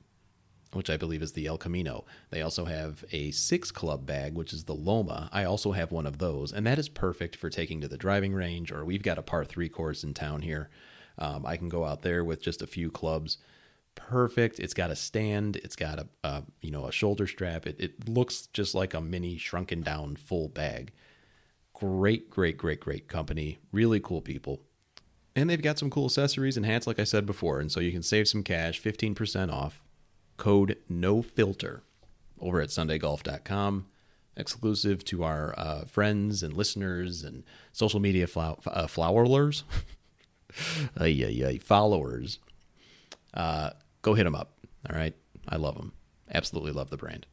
which 0.74 0.90
I 0.90 0.96
believe 0.96 1.22
is 1.22 1.32
the 1.32 1.46
El 1.46 1.58
Camino. 1.58 2.04
They 2.30 2.42
also 2.42 2.64
have 2.64 3.04
a 3.12 3.30
six 3.30 3.70
club 3.70 4.06
bag, 4.06 4.34
which 4.34 4.52
is 4.52 4.64
the 4.64 4.74
Loma. 4.74 5.28
I 5.32 5.44
also 5.44 5.72
have 5.72 5.92
one 5.92 6.06
of 6.06 6.18
those, 6.18 6.52
and 6.52 6.66
that 6.66 6.78
is 6.78 6.88
perfect 6.88 7.36
for 7.36 7.50
taking 7.50 7.80
to 7.80 7.88
the 7.88 7.96
driving 7.96 8.34
range, 8.34 8.72
or 8.72 8.84
we've 8.84 9.02
got 9.02 9.18
a 9.18 9.22
par 9.22 9.44
three 9.44 9.68
course 9.68 10.04
in 10.04 10.14
town 10.14 10.42
here. 10.42 10.68
Um, 11.18 11.46
I 11.46 11.56
can 11.56 11.68
go 11.68 11.84
out 11.84 12.02
there 12.02 12.24
with 12.24 12.42
just 12.42 12.62
a 12.62 12.66
few 12.66 12.90
clubs. 12.90 13.38
Perfect. 13.94 14.58
It's 14.58 14.74
got 14.74 14.90
a 14.90 14.96
stand. 14.96 15.56
It's 15.56 15.76
got 15.76 16.00
a, 16.00 16.08
a 16.24 16.42
you 16.60 16.70
know 16.70 16.86
a 16.86 16.92
shoulder 16.92 17.26
strap. 17.26 17.66
It, 17.66 17.76
it 17.78 18.08
looks 18.08 18.48
just 18.48 18.74
like 18.74 18.94
a 18.94 19.00
mini 19.00 19.36
shrunken 19.36 19.82
down 19.82 20.16
full 20.16 20.48
bag. 20.48 20.92
Great, 21.72 22.30
great, 22.30 22.58
great, 22.58 22.80
great 22.80 23.08
company. 23.08 23.58
Really 23.72 24.00
cool 24.00 24.20
people. 24.20 24.62
And 25.36 25.50
they've 25.50 25.60
got 25.60 25.78
some 25.78 25.90
cool 25.90 26.06
accessories 26.06 26.56
and 26.56 26.64
hats, 26.64 26.86
like 26.86 27.00
I 27.00 27.04
said 27.04 27.26
before. 27.26 27.58
And 27.58 27.70
so 27.70 27.80
you 27.80 27.90
can 27.90 28.04
save 28.04 28.28
some 28.28 28.44
cash, 28.44 28.80
15% 28.80 29.52
off 29.52 29.82
code 30.36 30.76
no 30.88 31.22
filter 31.22 31.82
over 32.40 32.60
at 32.60 32.68
sundaygolf.com 32.68 33.86
exclusive 34.36 35.04
to 35.04 35.22
our 35.22 35.54
uh, 35.56 35.84
friends 35.84 36.42
and 36.42 36.52
listeners 36.54 37.22
and 37.22 37.44
social 37.72 38.00
media 38.00 38.26
flow- 38.26 38.58
uh, 38.66 38.86
flowerlers 38.86 39.62
ay, 41.00 41.24
ay, 41.24 41.44
ay, 41.46 41.58
followers. 41.58 42.38
Uh, 43.32 43.70
go 44.02 44.14
hit 44.14 44.24
them 44.24 44.34
up 44.34 44.58
all 44.90 44.96
right? 44.96 45.14
I 45.48 45.56
love 45.56 45.76
them 45.76 45.92
absolutely 46.32 46.72
love 46.72 46.90
the 46.90 46.96
brand. 46.96 47.26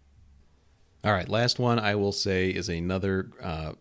All 1.04 1.12
right 1.12 1.28
last 1.28 1.58
one 1.60 1.80
i 1.80 1.96
will 1.96 2.12
say 2.12 2.50
is 2.50 2.70
another 2.70 3.32
uh, 3.42 3.74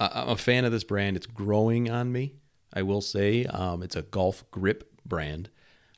i'm 0.00 0.28
a 0.30 0.36
fan 0.36 0.64
of 0.64 0.72
this 0.72 0.84
brand. 0.84 1.16
It's 1.16 1.26
growing 1.26 1.90
on 1.90 2.12
me. 2.12 2.34
I 2.72 2.82
will 2.82 3.00
say 3.00 3.44
um, 3.46 3.82
it's 3.82 3.96
a 3.96 4.02
golf 4.02 4.44
grip 4.50 4.92
brand 5.06 5.48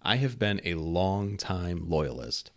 I 0.08 0.16
have 0.16 0.38
been 0.38 0.62
a 0.64 0.72
long 0.72 1.36
time 1.36 1.84
loyalist 1.86 2.50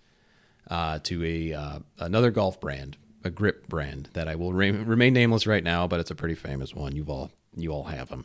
uh, 0.70 1.00
to 1.00 1.26
a 1.26 1.54
uh, 1.54 1.80
another 2.00 2.32
golf 2.32 2.62
brand, 2.62 2.96
a 3.26 3.30
grip 3.30 3.68
brand 3.68 4.08
that 4.14 4.30
I 4.30 4.36
will 4.36 4.54
re- 4.54 4.72
remain 4.72 5.12
nameless 5.12 5.46
right 5.46 5.64
now, 5.64 5.86
but 5.86 6.00
it's 6.00 6.12
a 6.12 6.16
pretty 6.16 6.36
famous 6.36 6.74
one. 6.74 6.96
You've 6.96 7.10
all 7.10 7.30
you 7.54 7.72
all 7.74 7.84
have 7.84 8.08
them. 8.08 8.24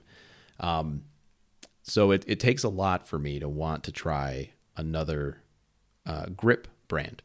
Um, 0.61 1.03
so 1.83 2.13
it, 2.13 2.25
it 2.29 2.39
takes 2.39 2.63
a 2.63 2.69
lot 2.69 3.09
for 3.09 3.19
me 3.19 3.41
to 3.41 3.49
want 3.49 3.83
to 3.85 3.91
try 3.91 4.51
another 4.77 5.43
uh, 6.07 6.27
grip 6.27 6.69
brand. 6.87 7.23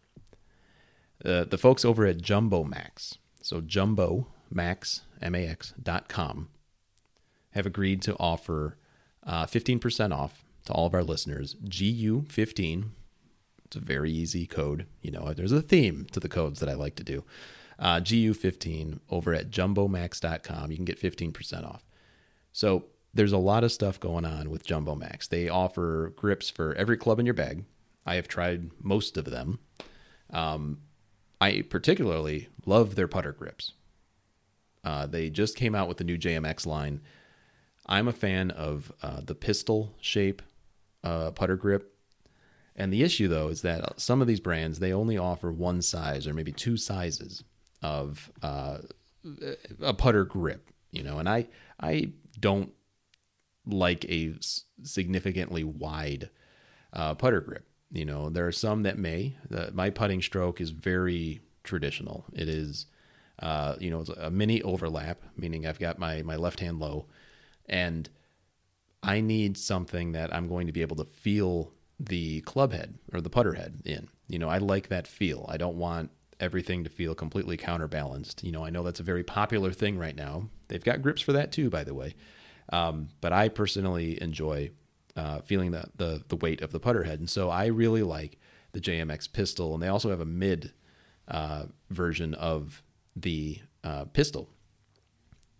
Uh, 1.23 1.43
the 1.43 1.57
folks 1.59 1.85
over 1.85 2.07
at 2.07 2.19
Jumbo 2.19 2.63
Max, 2.63 3.19
so 3.43 3.61
Jumbo 3.61 4.25
Max 4.49 5.01
M 5.21 5.35
A 5.35 5.45
X 5.45 5.75
dot 5.79 6.07
com, 6.07 6.49
have 7.51 7.67
agreed 7.67 8.01
to 8.01 8.17
offer 8.17 8.75
uh, 9.23 9.45
fifteen 9.45 9.77
percent 9.77 10.13
off 10.13 10.43
to 10.65 10.73
all 10.73 10.85
of 10.85 10.93
our 10.93 11.03
listeners. 11.03 11.55
GU 11.55 12.25
fifteen 12.29 12.91
it's 13.71 13.77
a 13.77 13.79
very 13.79 14.11
easy 14.11 14.45
code. 14.45 14.85
You 15.01 15.11
know, 15.11 15.33
there's 15.33 15.53
a 15.53 15.61
theme 15.61 16.05
to 16.11 16.19
the 16.19 16.27
codes 16.27 16.59
that 16.59 16.67
I 16.67 16.73
like 16.73 16.97
to 16.97 17.05
do. 17.05 17.23
Uh, 17.79 18.01
GU15 18.01 18.99
over 19.09 19.33
at 19.33 19.49
jumbomax.com. 19.49 20.71
You 20.71 20.75
can 20.75 20.83
get 20.83 21.01
15% 21.01 21.63
off. 21.65 21.85
So 22.51 22.87
there's 23.13 23.31
a 23.31 23.37
lot 23.37 23.63
of 23.63 23.71
stuff 23.71 23.97
going 23.97 24.25
on 24.25 24.49
with 24.49 24.67
JumboMax. 24.67 25.29
They 25.29 25.47
offer 25.47 26.11
grips 26.17 26.49
for 26.49 26.75
every 26.75 26.97
club 26.97 27.17
in 27.17 27.25
your 27.25 27.33
bag. 27.33 27.63
I 28.05 28.15
have 28.15 28.27
tried 28.27 28.71
most 28.83 29.15
of 29.15 29.23
them. 29.23 29.59
Um, 30.31 30.79
I 31.39 31.61
particularly 31.61 32.49
love 32.65 32.95
their 32.95 33.07
putter 33.07 33.31
grips. 33.31 33.71
Uh, 34.83 35.07
they 35.07 35.29
just 35.29 35.55
came 35.55 35.75
out 35.75 35.87
with 35.87 35.97
the 35.97 36.03
new 36.03 36.17
JMX 36.17 36.65
line. 36.65 36.99
I'm 37.85 38.09
a 38.09 38.13
fan 38.13 38.51
of 38.51 38.91
uh, 39.01 39.21
the 39.23 39.35
pistol 39.35 39.95
shape 40.01 40.41
uh, 41.03 41.31
putter 41.31 41.55
grip. 41.55 41.93
And 42.75 42.91
the 42.91 43.03
issue 43.03 43.27
though 43.27 43.49
is 43.49 43.61
that 43.61 43.99
some 43.99 44.21
of 44.21 44.27
these 44.27 44.39
brands 44.39 44.79
they 44.79 44.93
only 44.93 45.17
offer 45.17 45.51
one 45.51 45.81
size 45.81 46.27
or 46.27 46.33
maybe 46.33 46.51
two 46.51 46.77
sizes 46.77 47.43
of 47.81 48.31
uh, 48.41 48.79
a 49.81 49.93
putter 49.93 50.25
grip, 50.25 50.69
you 50.91 51.03
know, 51.03 51.19
and 51.19 51.27
I 51.27 51.47
I 51.79 52.13
don't 52.39 52.71
like 53.65 54.05
a 54.05 54.35
significantly 54.83 55.63
wide 55.63 56.29
uh, 56.93 57.15
putter 57.15 57.41
grip. 57.41 57.67
You 57.91 58.05
know, 58.05 58.29
there 58.29 58.47
are 58.47 58.53
some 58.53 58.83
that 58.83 58.97
may. 58.97 59.35
My 59.73 59.89
putting 59.89 60.21
stroke 60.21 60.61
is 60.61 60.69
very 60.69 61.41
traditional. 61.63 62.25
It 62.33 62.47
is, 62.47 62.85
uh, 63.39 63.75
you 63.79 63.89
know, 63.89 63.99
it's 63.99 64.09
a 64.09 64.31
mini 64.31 64.61
overlap, 64.61 65.21
meaning 65.35 65.67
I've 65.67 65.79
got 65.79 65.99
my 65.99 66.21
my 66.21 66.37
left 66.37 66.61
hand 66.61 66.79
low, 66.79 67.07
and 67.67 68.09
I 69.03 69.21
need 69.21 69.57
something 69.57 70.11
that 70.11 70.33
I'm 70.33 70.47
going 70.47 70.67
to 70.67 70.73
be 70.73 70.81
able 70.81 70.95
to 70.97 71.05
feel 71.05 71.73
the 71.99 72.41
club 72.41 72.73
head 72.73 72.97
or 73.13 73.21
the 73.21 73.29
putter 73.29 73.53
head 73.53 73.81
in. 73.85 74.07
You 74.27 74.39
know, 74.39 74.49
I 74.49 74.57
like 74.57 74.89
that 74.89 75.07
feel. 75.07 75.45
I 75.49 75.57
don't 75.57 75.77
want 75.77 76.11
everything 76.39 76.83
to 76.83 76.89
feel 76.89 77.13
completely 77.13 77.57
counterbalanced. 77.57 78.43
You 78.43 78.51
know, 78.51 78.65
I 78.65 78.69
know 78.69 78.83
that's 78.83 78.99
a 78.99 79.03
very 79.03 79.23
popular 79.23 79.71
thing 79.71 79.97
right 79.97 80.15
now. 80.15 80.49
They've 80.67 80.83
got 80.83 81.01
grips 81.01 81.21
for 81.21 81.33
that 81.33 81.51
too, 81.51 81.69
by 81.69 81.83
the 81.83 81.93
way. 81.93 82.15
Um, 82.71 83.09
but 83.21 83.33
I 83.33 83.49
personally 83.49 84.21
enjoy 84.21 84.71
uh, 85.15 85.41
feeling 85.41 85.71
the, 85.71 85.85
the 85.95 86.23
the 86.29 86.37
weight 86.37 86.61
of 86.61 86.71
the 86.71 86.79
putter 86.79 87.03
head, 87.03 87.19
and 87.19 87.29
so 87.29 87.49
I 87.49 87.65
really 87.65 88.01
like 88.01 88.39
the 88.71 88.79
JMX 88.79 89.31
pistol. 89.31 89.73
And 89.73 89.83
they 89.83 89.89
also 89.89 90.09
have 90.09 90.21
a 90.21 90.25
mid 90.25 90.73
uh, 91.27 91.65
version 91.89 92.33
of 92.33 92.81
the 93.15 93.59
uh, 93.83 94.05
pistol. 94.05 94.49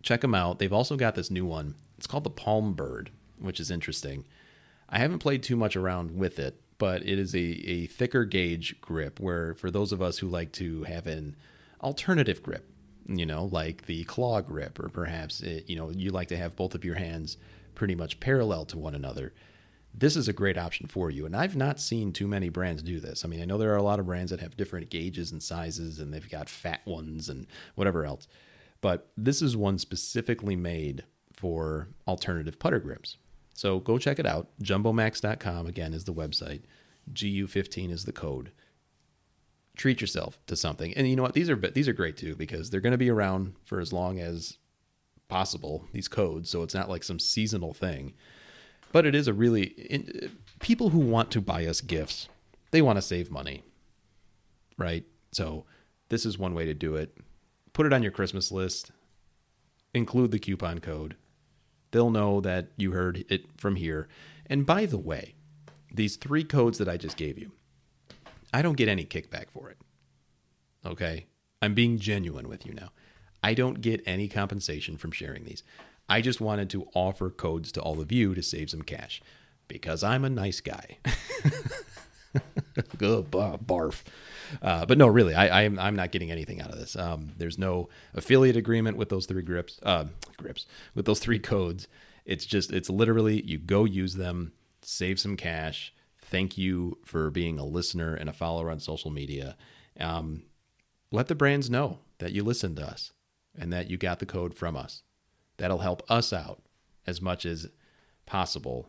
Check 0.02 0.22
them 0.22 0.34
out. 0.34 0.58
They've 0.58 0.72
also 0.72 0.96
got 0.96 1.14
this 1.14 1.30
new 1.30 1.44
one. 1.44 1.74
It's 1.98 2.06
called 2.06 2.24
the 2.24 2.30
Palm 2.30 2.72
Bird, 2.72 3.10
which 3.42 3.60
is 3.60 3.70
interesting. 3.70 4.24
I 4.88 4.98
haven't 4.98 5.20
played 5.20 5.42
too 5.42 5.56
much 5.56 5.76
around 5.76 6.16
with 6.16 6.38
it, 6.38 6.60
but 6.78 7.02
it 7.02 7.18
is 7.18 7.34
a, 7.34 7.38
a 7.38 7.86
thicker 7.86 8.24
gauge 8.24 8.80
grip 8.80 9.20
where 9.20 9.54
for 9.54 9.70
those 9.70 9.92
of 9.92 10.02
us 10.02 10.18
who 10.18 10.28
like 10.28 10.52
to 10.52 10.84
have 10.84 11.06
an 11.06 11.36
alternative 11.82 12.42
grip, 12.42 12.68
you 13.06 13.26
know, 13.26 13.44
like 13.44 13.86
the 13.86 14.04
claw 14.04 14.40
grip, 14.40 14.78
or 14.78 14.88
perhaps 14.88 15.40
it, 15.40 15.68
you 15.68 15.76
know, 15.76 15.90
you 15.90 16.10
like 16.10 16.28
to 16.28 16.36
have 16.36 16.56
both 16.56 16.74
of 16.74 16.84
your 16.84 16.94
hands 16.94 17.36
pretty 17.74 17.94
much 17.94 18.20
parallel 18.20 18.64
to 18.66 18.78
one 18.78 18.94
another. 18.94 19.32
This 19.94 20.16
is 20.16 20.28
a 20.28 20.32
great 20.32 20.56
option 20.56 20.86
for 20.86 21.10
you. 21.10 21.26
And 21.26 21.36
I've 21.36 21.56
not 21.56 21.80
seen 21.80 22.12
too 22.12 22.26
many 22.26 22.48
brands 22.48 22.82
do 22.82 23.00
this. 23.00 23.24
I 23.24 23.28
mean, 23.28 23.42
I 23.42 23.44
know 23.44 23.58
there 23.58 23.72
are 23.72 23.76
a 23.76 23.82
lot 23.82 23.98
of 23.98 24.06
brands 24.06 24.30
that 24.30 24.40
have 24.40 24.56
different 24.56 24.90
gauges 24.90 25.32
and 25.32 25.42
sizes, 25.42 25.98
and 25.98 26.12
they've 26.12 26.30
got 26.30 26.48
fat 26.48 26.80
ones 26.86 27.28
and 27.28 27.46
whatever 27.74 28.04
else. 28.04 28.26
But 28.80 29.08
this 29.16 29.42
is 29.42 29.56
one 29.56 29.78
specifically 29.78 30.56
made 30.56 31.04
for 31.34 31.88
alternative 32.06 32.58
putter 32.58 32.80
grips. 32.80 33.16
So 33.62 33.78
go 33.78 33.96
check 33.96 34.18
it 34.18 34.26
out. 34.26 34.48
Jumbomax.com 34.60 35.68
again 35.68 35.94
is 35.94 36.02
the 36.02 36.12
website. 36.12 36.62
GU15 37.12 37.92
is 37.92 38.06
the 38.06 38.12
code. 38.12 38.50
Treat 39.76 40.00
yourself 40.00 40.44
to 40.48 40.56
something. 40.56 40.92
And 40.94 41.08
you 41.08 41.14
know 41.14 41.22
what? 41.22 41.34
These 41.34 41.48
are 41.48 41.54
these 41.54 41.86
are 41.86 41.92
great 41.92 42.16
too 42.16 42.34
because 42.34 42.70
they're 42.70 42.80
going 42.80 42.90
to 42.90 42.98
be 42.98 43.08
around 43.08 43.54
for 43.64 43.78
as 43.78 43.92
long 43.92 44.18
as 44.18 44.58
possible 45.28 45.86
these 45.92 46.08
codes, 46.08 46.50
so 46.50 46.64
it's 46.64 46.74
not 46.74 46.90
like 46.90 47.04
some 47.04 47.20
seasonal 47.20 47.72
thing. 47.72 48.14
But 48.90 49.06
it 49.06 49.14
is 49.14 49.28
a 49.28 49.32
really 49.32 50.28
people 50.58 50.88
who 50.88 50.98
want 50.98 51.30
to 51.30 51.40
buy 51.40 51.64
us 51.64 51.80
gifts, 51.80 52.28
they 52.72 52.82
want 52.82 52.96
to 52.96 53.02
save 53.02 53.30
money, 53.30 53.62
right? 54.76 55.04
So 55.30 55.66
this 56.08 56.26
is 56.26 56.36
one 56.36 56.54
way 56.54 56.64
to 56.64 56.74
do 56.74 56.96
it. 56.96 57.16
Put 57.74 57.86
it 57.86 57.92
on 57.92 58.02
your 58.02 58.10
Christmas 58.10 58.50
list. 58.50 58.90
Include 59.94 60.32
the 60.32 60.40
coupon 60.40 60.80
code. 60.80 61.14
They'll 61.92 62.10
know 62.10 62.40
that 62.40 62.68
you 62.76 62.92
heard 62.92 63.24
it 63.28 63.44
from 63.56 63.76
here. 63.76 64.08
And 64.46 64.66
by 64.66 64.86
the 64.86 64.98
way, 64.98 65.34
these 65.94 66.16
three 66.16 66.42
codes 66.44 66.78
that 66.78 66.88
I 66.88 66.96
just 66.96 67.16
gave 67.16 67.38
you, 67.38 67.52
I 68.52 68.62
don't 68.62 68.76
get 68.76 68.88
any 68.88 69.04
kickback 69.04 69.50
for 69.50 69.70
it. 69.70 69.78
Okay? 70.84 71.26
I'm 71.60 71.74
being 71.74 71.98
genuine 71.98 72.48
with 72.48 72.66
you 72.66 72.74
now. 72.74 72.90
I 73.42 73.54
don't 73.54 73.80
get 73.80 74.02
any 74.06 74.28
compensation 74.28 74.96
from 74.96 75.12
sharing 75.12 75.44
these. 75.44 75.62
I 76.08 76.20
just 76.20 76.40
wanted 76.40 76.68
to 76.70 76.88
offer 76.94 77.30
codes 77.30 77.70
to 77.72 77.80
all 77.80 78.00
of 78.00 78.10
you 78.10 78.34
to 78.34 78.42
save 78.42 78.70
some 78.70 78.82
cash 78.82 79.22
because 79.68 80.02
I'm 80.02 80.24
a 80.24 80.30
nice 80.30 80.60
guy. 80.60 80.98
Good 82.98 83.30
barf. 83.30 84.02
Uh, 84.60 84.84
but 84.86 84.98
no, 84.98 85.06
really, 85.06 85.34
I, 85.34 85.62
I'm 85.62 85.78
I'm 85.78 85.96
not 85.96 86.12
getting 86.12 86.30
anything 86.30 86.60
out 86.60 86.70
of 86.70 86.78
this. 86.78 86.96
Um, 86.96 87.32
there's 87.38 87.58
no 87.58 87.88
affiliate 88.14 88.56
agreement 88.56 88.96
with 88.96 89.08
those 89.08 89.26
three 89.26 89.42
grips, 89.42 89.78
uh, 89.82 90.06
grips 90.36 90.66
with 90.94 91.06
those 91.06 91.20
three 91.20 91.38
codes. 91.38 91.88
It's 92.24 92.44
just 92.44 92.72
it's 92.72 92.90
literally 92.90 93.42
you 93.42 93.58
go 93.58 93.84
use 93.84 94.14
them, 94.14 94.52
save 94.82 95.18
some 95.18 95.36
cash. 95.36 95.94
Thank 96.20 96.56
you 96.56 96.98
for 97.04 97.30
being 97.30 97.58
a 97.58 97.64
listener 97.64 98.14
and 98.14 98.28
a 98.28 98.32
follower 98.32 98.70
on 98.70 98.80
social 98.80 99.10
media. 99.10 99.56
Um, 99.98 100.44
let 101.10 101.28
the 101.28 101.34
brands 101.34 101.68
know 101.68 101.98
that 102.18 102.32
you 102.32 102.42
listened 102.42 102.76
to 102.76 102.86
us 102.86 103.12
and 103.58 103.72
that 103.72 103.90
you 103.90 103.98
got 103.98 104.18
the 104.18 104.26
code 104.26 104.54
from 104.54 104.76
us. 104.76 105.02
That'll 105.58 105.78
help 105.78 106.02
us 106.10 106.32
out 106.32 106.62
as 107.06 107.20
much 107.20 107.44
as 107.44 107.68
possible. 108.24 108.88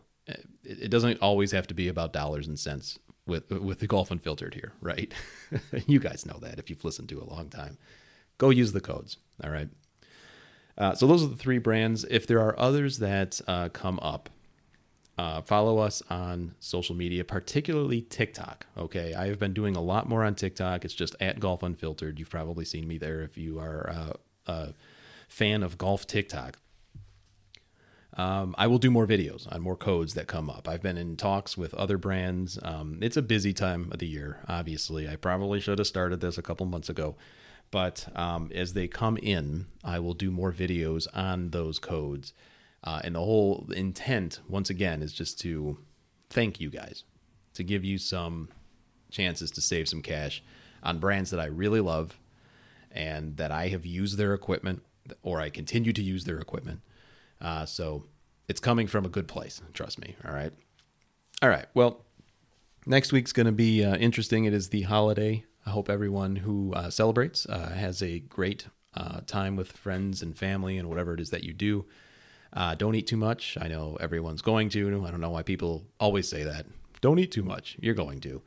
It 0.64 0.90
doesn't 0.90 1.22
always 1.22 1.52
have 1.52 1.68
to 1.68 1.74
be 1.74 1.90
about 1.90 2.14
dollars 2.14 2.48
and 2.48 2.58
cents 2.58 2.98
with 3.26 3.50
with 3.50 3.80
the 3.80 3.88
golf 3.88 4.12
unfiltered 4.12 4.54
here, 4.54 4.74
right? 4.82 5.14
you 5.88 6.00
guys 6.00 6.26
know 6.26 6.40
that 6.42 6.60
if 6.60 6.70
you've 6.70 6.84
listened 6.84 7.10
to 7.10 7.22
a 7.22 7.26
long 7.26 7.50
time. 7.50 7.78
Go 8.38 8.50
use 8.50 8.72
the 8.74 8.82
codes. 8.82 9.18
All 9.44 9.52
right. 9.52 9.70
Uh, 10.78 10.96
so 10.96 11.06
those 11.06 11.24
are 11.24 11.28
the 11.28 11.36
three 11.36 11.60
brands. 11.60 12.04
If 12.10 12.26
there 12.26 12.40
are 12.40 12.60
others 12.60 12.98
that 12.98 13.40
uh, 13.48 13.70
come 13.70 14.00
up, 14.02 14.30
uh, 15.18 15.42
follow 15.42 15.78
us 15.78 16.02
on 16.10 16.56
social 16.60 16.96
media, 16.96 17.24
particularly 17.24 18.02
TikTok. 18.02 18.66
Okay, 18.78 19.14
I 19.14 19.28
have 19.28 19.40
been 19.40 19.54
doing 19.54 19.76
a 19.76 19.82
lot 19.82 20.10
more 20.10 20.24
on 20.24 20.34
TikTok. 20.34 20.84
It's 20.84 20.96
just 20.96 21.16
at 21.20 21.40
Golf 21.40 21.62
Unfiltered. 21.62 22.18
You've 22.18 22.32
probably 22.32 22.66
seen 22.66 22.88
me 22.88 22.98
there 22.98 23.22
if 23.22 23.38
you 23.38 23.60
are 23.60 23.90
uh, 23.90 24.14
a 24.52 24.74
fan 25.28 25.62
of 25.62 25.78
golf 25.78 26.08
TikTok. 26.08 26.58
Um, 28.16 28.54
I 28.58 28.68
will 28.68 28.78
do 28.78 28.92
more 28.92 29.08
videos 29.08 29.52
on 29.52 29.62
more 29.62 29.76
codes 29.76 30.14
that 30.14 30.28
come 30.28 30.50
up. 30.50 30.68
I've 30.68 30.84
been 30.84 30.98
in 30.98 31.16
talks 31.16 31.58
with 31.58 31.74
other 31.74 31.98
brands. 31.98 32.60
Um, 32.62 33.00
it's 33.02 33.18
a 33.18 33.24
busy 33.24 33.54
time 33.54 33.90
of 33.92 34.00
the 34.00 34.08
year, 34.08 34.40
obviously. 34.48 35.10
I 35.10 35.16
probably 35.16 35.60
should 35.60 35.80
have 35.80 35.88
started 35.88 36.22
this 36.22 36.38
a 36.38 36.44
couple 36.44 36.66
months 36.68 36.90
ago. 36.90 37.16
But 37.72 38.08
um, 38.16 38.52
as 38.54 38.74
they 38.74 38.88
come 38.88 39.18
in, 39.18 39.66
I 39.84 39.98
will 39.98 40.14
do 40.14 40.30
more 40.30 40.52
videos 40.52 41.08
on 41.14 41.50
those 41.50 41.80
codes. 41.80 42.34
Uh, 42.84 43.02
and 43.04 43.16
the 43.16 43.20
whole 43.20 43.68
intent, 43.76 44.42
once 44.48 44.70
again, 44.70 45.02
is 45.02 45.12
just 45.12 45.40
to 45.42 45.80
thank 46.30 46.60
you 46.60 46.70
guys, 46.70 47.04
to 47.56 47.64
give 47.64 47.84
you 47.84 47.98
some 47.98 48.50
chances 49.10 49.50
to 49.52 49.62
save 49.62 49.90
some 49.90 50.04
cash 50.04 50.44
on 50.84 51.00
brands 51.00 51.32
that 51.32 51.40
I 51.40 51.46
really 51.46 51.80
love 51.80 52.20
and 52.92 53.38
that 53.38 53.52
I 53.52 53.70
have 53.70 53.88
used 53.88 54.18
their 54.18 54.36
equipment 54.36 54.84
or 55.24 55.40
I 55.40 55.50
continue 55.50 55.94
to 55.94 56.04
use 56.04 56.26
their 56.26 56.38
equipment. 56.38 56.82
Uh, 57.44 57.66
so 57.66 58.06
it's 58.48 58.60
coming 58.60 58.88
from 58.88 59.06
a 59.06 59.10
good 59.10 59.28
place. 59.28 59.62
Trust 59.74 60.00
me. 60.00 60.16
All 60.26 60.34
right. 60.34 60.54
All 61.42 61.50
right. 61.50 61.66
Well, 61.74 62.02
next 62.86 63.12
week's 63.12 63.34
going 63.34 63.46
to 63.46 63.52
be 63.52 63.84
uh, 63.84 63.96
interesting. 63.98 64.46
It 64.46 64.54
is 64.54 64.70
the 64.70 64.84
holiday. 64.84 65.44
I 65.66 65.72
hope 65.72 65.90
everyone 65.90 66.38
who 66.38 66.74
uh, 66.74 66.90
celebrates 66.90 67.46
uh, 67.46 67.70
has 67.70 68.02
a 68.02 68.20
great 68.20 68.68
uh, 68.96 69.22
time 69.28 69.56
with 69.56 69.72
friends 69.72 70.22
and 70.22 70.38
family 70.38 70.78
and 70.78 70.90
whatever 70.90 71.14
it 71.14 71.20
is 71.20 71.30
that 71.32 71.44
you 71.44 71.54
do. 71.54 71.86
Uh, 72.54 72.76
don't 72.76 72.96
eat 72.96 73.08
too 73.08 73.18
much. 73.18 73.58
I 73.60 73.68
know 73.68 73.98
everyone's 74.00 74.42
going 74.42 74.70
to. 74.70 75.06
I 75.06 75.12
don't 75.12 75.22
know 75.22 75.32
why 75.32 75.44
people 75.44 75.86
always 76.00 76.28
say 76.28 76.44
that. 76.44 76.66
Don't 77.02 77.20
eat 77.20 77.32
too 77.32 77.44
much. 77.44 77.78
You're 77.82 77.96
going 77.96 78.20
to. 78.22 78.42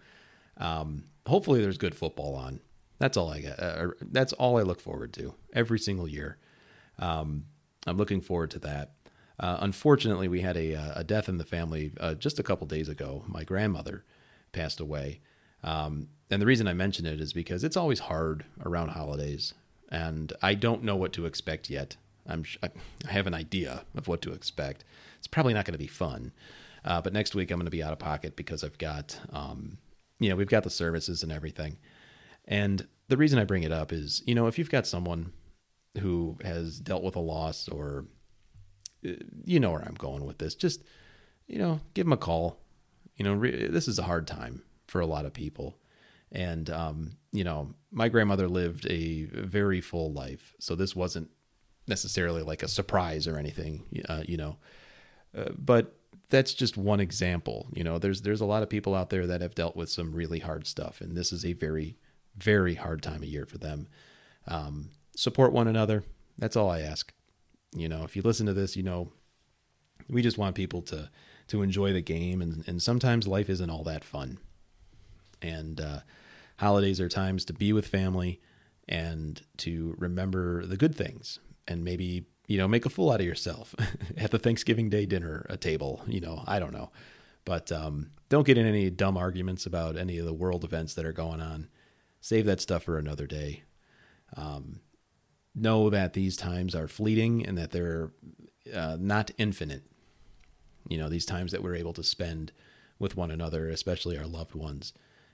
Um, 0.59 1.04
hopefully, 1.26 1.61
there's 1.61 1.76
good 1.76 1.94
football 1.94 2.35
on. 2.35 2.61
That's 2.98 3.16
all 3.16 3.30
I 3.30 3.40
get. 3.40 3.59
That's 4.00 4.32
all 4.35 4.59
I 4.59 4.62
look 4.62 4.80
forward 4.80 5.12
to 5.14 5.35
every 5.52 5.78
single 5.78 6.09
year. 6.09 6.38
Um, 6.98 7.46
I'm 7.87 7.96
looking 7.96 8.20
forward 8.20 8.51
to 8.53 8.59
that. 8.61 8.92
Uh, 9.38 9.59
unfortunately, 9.61 10.29
we 10.29 10.40
had 10.40 10.57
a, 10.57 10.75
uh, 10.75 10.92
a, 10.96 11.05
death 11.05 11.29
in 11.29 11.37
the 11.37 11.44
family 11.44 11.92
uh, 12.01 12.14
just 12.14 12.38
a 12.38 12.42
couple 12.42 12.66
days 12.66 12.88
ago. 12.88 13.22
My 13.27 13.44
grandmother 13.44 14.05
passed 14.53 14.81
away. 14.81 15.20
Um, 15.62 16.09
and 16.31 16.40
the 16.40 16.46
reason 16.46 16.66
I 16.66 16.72
mention 16.72 17.07
it 17.07 17.20
is 17.20 17.33
because 17.33 17.62
it's 17.62 17.77
always 17.77 18.01
hard 18.01 18.44
around 18.64 18.88
holidays. 18.88 19.53
And 19.90 20.33
I 20.42 20.55
don't 20.55 20.83
know 20.83 20.96
what 20.96 21.12
to 21.14 21.27
expect 21.27 21.68
yet. 21.68 21.96
I'm, 22.27 22.44
I 22.62 22.70
have 23.09 23.27
an 23.27 23.35
idea 23.35 23.85
of 23.94 24.09
what 24.09 24.22
to 24.22 24.33
expect. 24.33 24.85
It's 25.18 25.27
probably 25.27 25.55
not 25.55 25.64
going 25.64 25.75
to 25.75 25.79
be 25.79 25.87
fun. 25.87 26.33
Uh, 26.85 27.01
but 27.01 27.12
next 27.12 27.35
week 27.35 27.51
I'm 27.51 27.59
going 27.59 27.66
to 27.66 27.70
be 27.70 27.83
out 27.83 27.92
of 27.92 27.99
pocket 27.99 28.37
because 28.37 28.64
I've 28.64 28.79
got, 28.79 29.18
um, 29.33 29.79
you 30.18 30.31
know, 30.31 30.37
we've 30.37 30.49
got 30.49 30.64
the 30.64 30.70
services 30.70 31.22
and 31.22 31.31
everything. 31.31 31.77
And 32.46 32.87
the 33.09 33.16
reason 33.16 33.38
I 33.38 33.44
bring 33.44 33.64
it 33.64 33.72
up 33.72 33.92
is, 33.92 34.22
you 34.25 34.35
know, 34.35 34.46
if 34.46 34.59
you've 34.59 34.70
got 34.70 34.87
someone 34.87 35.33
who 35.98 36.37
has 36.42 36.78
dealt 36.80 37.02
with 37.02 37.16
a 37.16 37.20
loss 37.20 37.68
or 37.68 38.06
uh, 39.06 39.12
you 39.44 39.61
know 39.61 39.72
where 39.72 39.82
I'm 39.82 39.94
going 39.94 40.24
with 40.24 40.38
this, 40.38 40.54
just 40.54 40.82
you 41.46 41.59
know, 41.59 41.80
give 41.94 42.06
them 42.06 42.12
a 42.12 42.16
call. 42.16 42.59
You 43.16 43.24
know, 43.24 43.35
re- 43.35 43.68
this 43.68 43.88
is 43.88 43.98
a 43.98 44.04
hard 44.04 44.26
time 44.26 44.62
for 44.87 45.00
a 45.00 45.06
lot 45.06 45.26
of 45.26 45.32
people. 45.32 45.76
And 46.32 46.68
um, 46.70 47.12
you 47.32 47.44
know, 47.44 47.74
my 47.90 48.09
grandmother 48.09 48.48
lived 48.48 48.87
a 48.90 49.24
very 49.24 49.80
full 49.80 50.12
life, 50.12 50.54
so 50.59 50.74
this 50.74 50.96
wasn't 50.96 51.30
necessarily 51.87 52.42
like 52.42 52.62
a 52.62 52.68
surprise 52.68 53.28
or 53.28 53.38
anything, 53.38 53.85
uh, 54.09 54.22
you 54.26 54.37
know. 54.37 54.56
Uh, 55.37 55.50
but 55.56 55.94
that's 56.28 56.52
just 56.52 56.76
one 56.76 57.00
example. 57.00 57.68
You 57.72 57.85
know, 57.85 57.98
there's 57.98 58.22
there's 58.22 58.40
a 58.40 58.46
lot 58.46 58.62
of 58.62 58.68
people 58.68 58.94
out 58.94 59.11
there 59.11 59.26
that 59.28 59.40
have 59.40 59.54
dealt 59.54 59.76
with 59.76 59.88
some 59.88 60.12
really 60.12 60.40
hard 60.40 60.66
stuff, 60.66 61.00
and 61.00 61.16
this 61.16 61.32
is 61.32 61.44
a 61.44 61.52
very 61.52 61.96
very 62.37 62.74
hard 62.74 63.02
time 63.02 63.22
of 63.22 63.28
year 63.28 63.46
for 63.46 63.59
them. 63.59 63.88
Um, 64.46 64.90
support 65.16 65.52
one 65.52 65.66
another. 65.66 66.05
That's 66.38 66.57
all 66.57 66.70
I 66.70 66.81
ask. 66.81 67.12
You 67.74 67.88
know, 67.88 68.05
if 68.05 68.14
you 68.14 68.22
listen 68.22 68.46
to 68.46 68.55
this, 68.55 68.76
you 68.76 68.83
know, 68.83 69.11
we 70.09 70.22
just 70.22 70.38
want 70.38 70.55
people 70.55 70.83
to 70.83 71.11
to 71.48 71.62
enjoy 71.62 71.92
the 71.92 72.00
game, 72.00 72.40
and 72.40 72.66
and 72.68 72.81
sometimes 72.81 73.26
life 73.26 73.50
isn't 73.50 73.70
all 73.70 73.83
that 73.85 74.05
fun. 74.05 74.38
And 75.42 75.81
uh, 75.81 76.00
holidays 76.59 77.00
are 77.00 77.09
times 77.09 77.44
to 77.46 77.52
be 77.52 77.72
with 77.72 77.87
family 77.87 78.40
and 78.88 79.40
to 79.59 79.94
remember 79.98 80.64
the 80.64 80.76
good 80.76 80.94
things, 80.94 81.40
and 81.66 81.85
maybe 81.85 82.26
you 82.46 82.59
know 82.59 82.68
make 82.68 82.87
a 82.87 82.90
fool 82.90 83.11
out 83.11 83.20
of 83.20 83.26
yourself 83.26 83.74
at 84.16 84.31
the 84.31 84.38
Thanksgiving 84.38 84.88
Day 84.88 85.07
dinner 85.07 85.46
a 85.48 85.57
table. 85.57 86.02
You 86.07 86.20
know, 86.20 86.44
I 86.46 86.59
don't 86.59 86.72
know, 86.72 86.90
but 87.44 87.72
um, 87.72 88.11
don't 88.29 88.46
get 88.46 88.59
in 88.59 88.66
any 88.66 88.90
dumb 88.90 89.16
arguments 89.16 89.66
about 89.66 89.96
any 89.96 90.18
of 90.18 90.26
the 90.26 90.35
world 90.35 90.64
events 90.64 90.94
that 90.94 91.07
are 91.07 91.12
going 91.12 91.40
on. 91.40 91.68
Save 92.20 92.46
that 92.46 92.61
stuff 92.61 92.83
for 92.85 92.98
another 92.98 93.26
day. 93.26 93.62
Um, 94.37 94.81
know 95.57 95.90
that 95.90 96.12
these 96.12 96.37
times 96.37 96.75
are 96.75 96.87
fleeting 96.87 97.45
and 97.45 97.57
that 97.59 97.73
they're 97.73 98.12
uh, 98.73 98.97
not 99.01 99.31
infinite. 99.38 99.83
You 100.88 100.99
know, 100.99 101.09
these 101.09 101.27
times 101.27 101.53
that 101.53 101.62
we're 101.62 101.75
able 101.75 101.95
to 101.95 102.05
spend 102.05 102.53
with 102.99 103.16
one 103.16 103.31
another, 103.31 103.69
especially 103.69 104.16
our 104.19 104.27
loved 104.27 104.55
ones. 104.55 104.92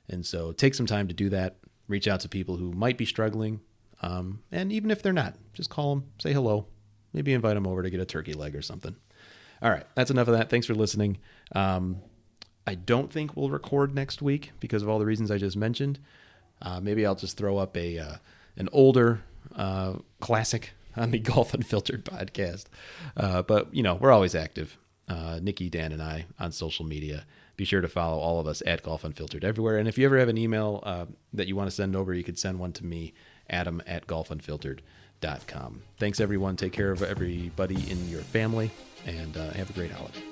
And 0.09 0.25
so 0.25 0.53
take 0.53 0.75
some 0.75 0.87
time 0.87 1.09
to 1.09 1.15
do 1.15 1.29
that. 1.31 1.57
Reach 1.89 2.09
out 2.09 2.21
to 2.21 2.29
people 2.29 2.57
who 2.57 2.73
might 2.73 2.97
be 2.97 3.05
struggling. 3.05 3.61
Um, 4.01 4.43
and 4.51 4.73
even 4.73 4.91
if 4.91 5.03
they're 5.03 5.13
not, 5.13 5.37
just 5.53 5.71
call 5.71 5.95
them, 5.95 6.05
say 6.19 6.33
hello, 6.33 6.67
maybe 7.13 7.33
invite 7.33 7.55
them 7.55 7.67
over 7.67 7.83
to 7.83 7.91
get 7.91 8.01
a 8.01 8.05
turkey 8.05 8.33
leg 8.33 8.57
or 8.57 8.63
something. 8.63 8.97
All 9.61 9.71
right, 9.71 9.87
that's 9.95 10.11
enough 10.11 10.29
of 10.29 10.37
that. 10.37 10.51
Thanks 10.51 10.67
for 10.67 10.75
listening. 10.75 11.19
Um, 11.55 12.01
I 12.67 12.75
don't 12.75 13.13
think 13.13 13.37
we'll 13.37 13.51
record 13.51 13.95
next 13.95 14.23
week 14.23 14.53
because 14.61 14.83
of 14.83 14.89
all 14.89 14.99
the 14.99 15.07
reasons 15.07 15.31
I 15.31 15.39
just 15.39 15.57
mentioned. 15.57 16.01
Uh, 16.61 16.81
maybe 16.81 17.07
I'll 17.07 17.15
just 17.15 17.37
throw 17.37 17.59
up 17.59 17.77
a 17.77 17.99
uh, 17.99 18.17
an 18.57 18.69
older 18.73 19.23
uh, 19.55 19.95
classic 20.21 20.73
on 20.97 21.11
the 21.11 21.19
Golf 21.21 21.55
Unfiltered 21.55 22.05
podcast. 22.05 22.67
Uh, 23.17 23.43
but, 23.43 23.75
you 23.75 23.83
know, 23.83 23.95
we're 23.95 24.13
always 24.13 24.35
active. 24.35 24.79
Uh, 25.09 25.41
Nikki, 25.43 25.69
Dan, 25.69 25.93
and 25.93 26.03
I 26.03 26.27
on 26.39 26.53
social 26.53 26.85
media. 26.85 27.27
Be 27.57 27.65
sure 27.65 27.81
to 27.81 27.89
follow 27.89 28.19
all 28.19 28.41
of 28.41 28.47
us 28.47 28.63
at 28.67 28.83
Golf 28.83 29.05
Unfiltered 29.05 29.45
everywhere. 29.45 29.77
And 29.77 29.87
if 29.87 29.99
you 29.99 30.07
ever 30.07 30.19
have 30.19 30.29
an 30.29 30.39
email 30.39 30.81
uh, 30.85 31.07
that 31.35 31.49
you 31.49 31.57
want 31.57 31.69
to 31.69 31.75
send 31.75 31.95
over, 31.95 32.15
you 32.15 32.25
could 32.25 32.39
send 32.39 32.59
one 32.59 32.73
to 32.75 32.87
me, 32.87 33.13
Adam 33.51 33.83
at 33.87 34.07
golfunfiltered.com. 34.07 35.83
Thanks, 35.99 36.21
everyone. 36.21 36.57
Take 36.57 36.73
care 36.73 36.91
of 36.91 37.03
everybody 37.03 37.91
in 37.91 38.09
your 38.09 38.23
family 38.23 38.71
and 39.07 39.37
uh, 39.37 39.51
have 39.51 39.69
a 39.69 39.73
great 39.75 39.91
holiday. 39.91 40.32